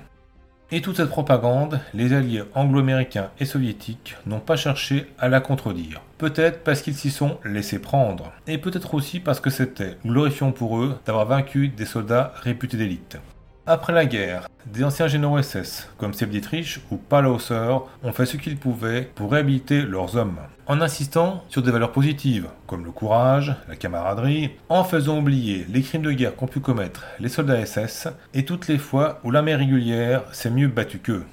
Et 0.70 0.80
toute 0.80 0.96
cette 0.96 1.10
propagande, 1.10 1.78
les 1.92 2.14
alliés 2.14 2.44
anglo-américains 2.54 3.28
et 3.38 3.44
soviétiques 3.44 4.16
n'ont 4.24 4.40
pas 4.40 4.56
cherché 4.56 5.12
à 5.18 5.28
la 5.28 5.40
contredire. 5.40 6.00
Peut-être 6.16 6.64
parce 6.64 6.80
qu'ils 6.80 6.96
s'y 6.96 7.10
sont 7.10 7.36
laissés 7.44 7.78
prendre, 7.78 8.32
et 8.46 8.56
peut-être 8.56 8.94
aussi 8.94 9.20
parce 9.20 9.40
que 9.40 9.50
c'était 9.50 9.98
glorifiant 10.06 10.52
pour 10.52 10.78
eux 10.78 10.98
d'avoir 11.04 11.26
vaincu 11.26 11.68
des 11.68 11.84
soldats 11.84 12.32
réputés 12.42 12.78
d'élite. 12.78 13.18
Après 13.66 13.94
la 13.94 14.04
guerre, 14.04 14.46
des 14.66 14.84
anciens 14.84 15.08
généraux 15.08 15.40
SS, 15.40 15.88
comme 15.96 16.12
Sepp 16.12 16.28
Dietrich 16.28 16.80
ou 16.90 16.98
Paul 16.98 17.26
Hauser, 17.26 17.78
ont 18.02 18.12
fait 18.12 18.26
ce 18.26 18.36
qu'ils 18.36 18.58
pouvaient 18.58 19.08
pour 19.14 19.32
réhabiliter 19.32 19.80
leurs 19.80 20.16
hommes, 20.16 20.36
en 20.66 20.82
insistant 20.82 21.42
sur 21.48 21.62
des 21.62 21.70
valeurs 21.70 21.92
positives, 21.92 22.48
comme 22.66 22.84
le 22.84 22.90
courage, 22.90 23.56
la 23.66 23.76
camaraderie, 23.76 24.50
en 24.68 24.84
faisant 24.84 25.18
oublier 25.18 25.64
les 25.70 25.80
crimes 25.80 26.02
de 26.02 26.12
guerre 26.12 26.36
qu'ont 26.36 26.46
pu 26.46 26.60
commettre 26.60 27.06
les 27.20 27.30
soldats 27.30 27.64
SS, 27.64 28.08
et 28.34 28.44
toutes 28.44 28.68
les 28.68 28.76
fois 28.76 29.20
où 29.24 29.30
l'armée 29.30 29.54
régulière 29.54 30.24
s'est 30.32 30.50
mieux 30.50 30.68
battue 30.68 30.98
qu'eux. 30.98 31.24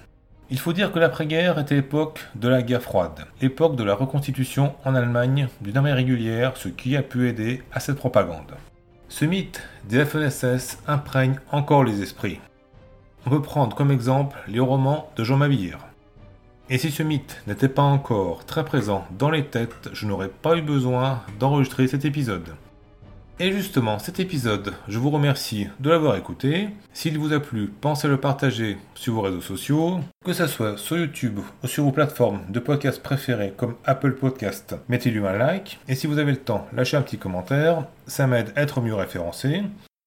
Il 0.49 0.59
faut 0.59 0.71
dire 0.71 0.93
que 0.93 0.99
l'après-guerre 0.99 1.59
était 1.59 1.75
l'époque 1.75 2.25
de 2.35 2.47
la 2.47 2.61
guerre 2.61 2.81
froide, 2.81 3.25
l'époque 3.41 3.75
de 3.75 3.83
la 3.83 3.93
reconstitution 3.93 4.73
en 4.85 4.95
Allemagne 4.95 5.49
d'une 5.59 5.75
armée 5.75 5.91
régulière, 5.91 6.53
ce 6.55 6.69
qui 6.69 6.95
a 6.95 7.03
pu 7.03 7.27
aider 7.27 7.61
à 7.73 7.81
cette 7.81 7.97
propagande. 7.97 8.53
Ce 9.11 9.25
mythe 9.25 9.61
des 9.89 10.05
FNSS 10.05 10.77
imprègne 10.87 11.41
encore 11.51 11.83
les 11.83 12.01
esprits. 12.01 12.39
On 13.25 13.29
peut 13.29 13.41
prendre 13.41 13.75
comme 13.75 13.91
exemple 13.91 14.37
les 14.47 14.61
romans 14.61 15.11
de 15.17 15.25
Jean 15.25 15.35
Mabir. 15.35 15.79
Et 16.69 16.77
si 16.77 16.91
ce 16.91 17.03
mythe 17.03 17.43
n'était 17.45 17.67
pas 17.67 17.81
encore 17.81 18.45
très 18.45 18.63
présent 18.63 19.05
dans 19.19 19.29
les 19.29 19.45
têtes, 19.45 19.89
je 19.91 20.07
n'aurais 20.07 20.29
pas 20.29 20.55
eu 20.55 20.61
besoin 20.61 21.23
d'enregistrer 21.39 21.89
cet 21.89 22.05
épisode. 22.05 22.55
Et 23.39 23.51
justement, 23.51 23.97
cet 23.97 24.19
épisode, 24.19 24.73
je 24.87 24.99
vous 24.99 25.09
remercie 25.09 25.67
de 25.79 25.89
l'avoir 25.89 26.15
écouté. 26.15 26.69
S'il 26.93 27.17
vous 27.17 27.33
a 27.33 27.39
plu, 27.39 27.73
pensez 27.81 28.07
à 28.07 28.11
le 28.11 28.19
partager 28.19 28.77
sur 28.93 29.15
vos 29.15 29.21
réseaux 29.21 29.41
sociaux, 29.41 29.99
que 30.23 30.33
ce 30.33 30.45
soit 30.45 30.77
sur 30.77 30.97
YouTube 30.97 31.39
ou 31.63 31.67
sur 31.67 31.83
vos 31.83 31.91
plateformes 31.91 32.41
de 32.49 32.59
podcast 32.59 33.01
préférées 33.01 33.53
comme 33.57 33.75
Apple 33.83 34.13
Podcast. 34.13 34.75
Mettez-lui 34.89 35.25
un 35.25 35.37
like. 35.37 35.79
Et 35.87 35.95
si 35.95 36.05
vous 36.05 36.19
avez 36.19 36.31
le 36.31 36.37
temps, 36.37 36.67
lâchez 36.71 36.97
un 36.97 37.01
petit 37.01 37.17
commentaire. 37.17 37.87
Ça 38.05 38.27
m'aide 38.27 38.53
à 38.55 38.61
être 38.61 38.79
mieux 38.79 38.93
référencé. 38.93 39.63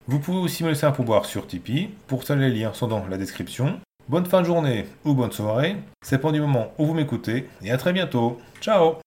Vous 0.06 0.20
pouvez 0.20 0.38
aussi 0.38 0.62
me 0.62 0.68
laisser 0.68 0.87
un 0.87 0.92
pouvoir 0.92 1.24
sur 1.24 1.46
Tipeee. 1.46 1.90
Pour 2.06 2.24
ça, 2.24 2.37
les 2.37 2.50
liens 2.50 2.72
sont 2.72 2.88
dans 2.88 3.06
la 3.08 3.16
description. 3.16 3.80
Bonne 4.08 4.26
fin 4.26 4.42
de 4.42 4.46
journée 4.46 4.87
ou 5.04 5.14
bonne 5.14 5.32
soirée. 5.32 5.76
C'est 6.02 6.18
pour 6.18 6.32
du 6.32 6.40
moment 6.40 6.72
où 6.78 6.87
vous 6.87 6.94
m'écoutez. 6.94 7.48
Et 7.62 7.72
à 7.72 7.78
très 7.78 7.92
bientôt. 7.92 8.38
Ciao 8.60 9.03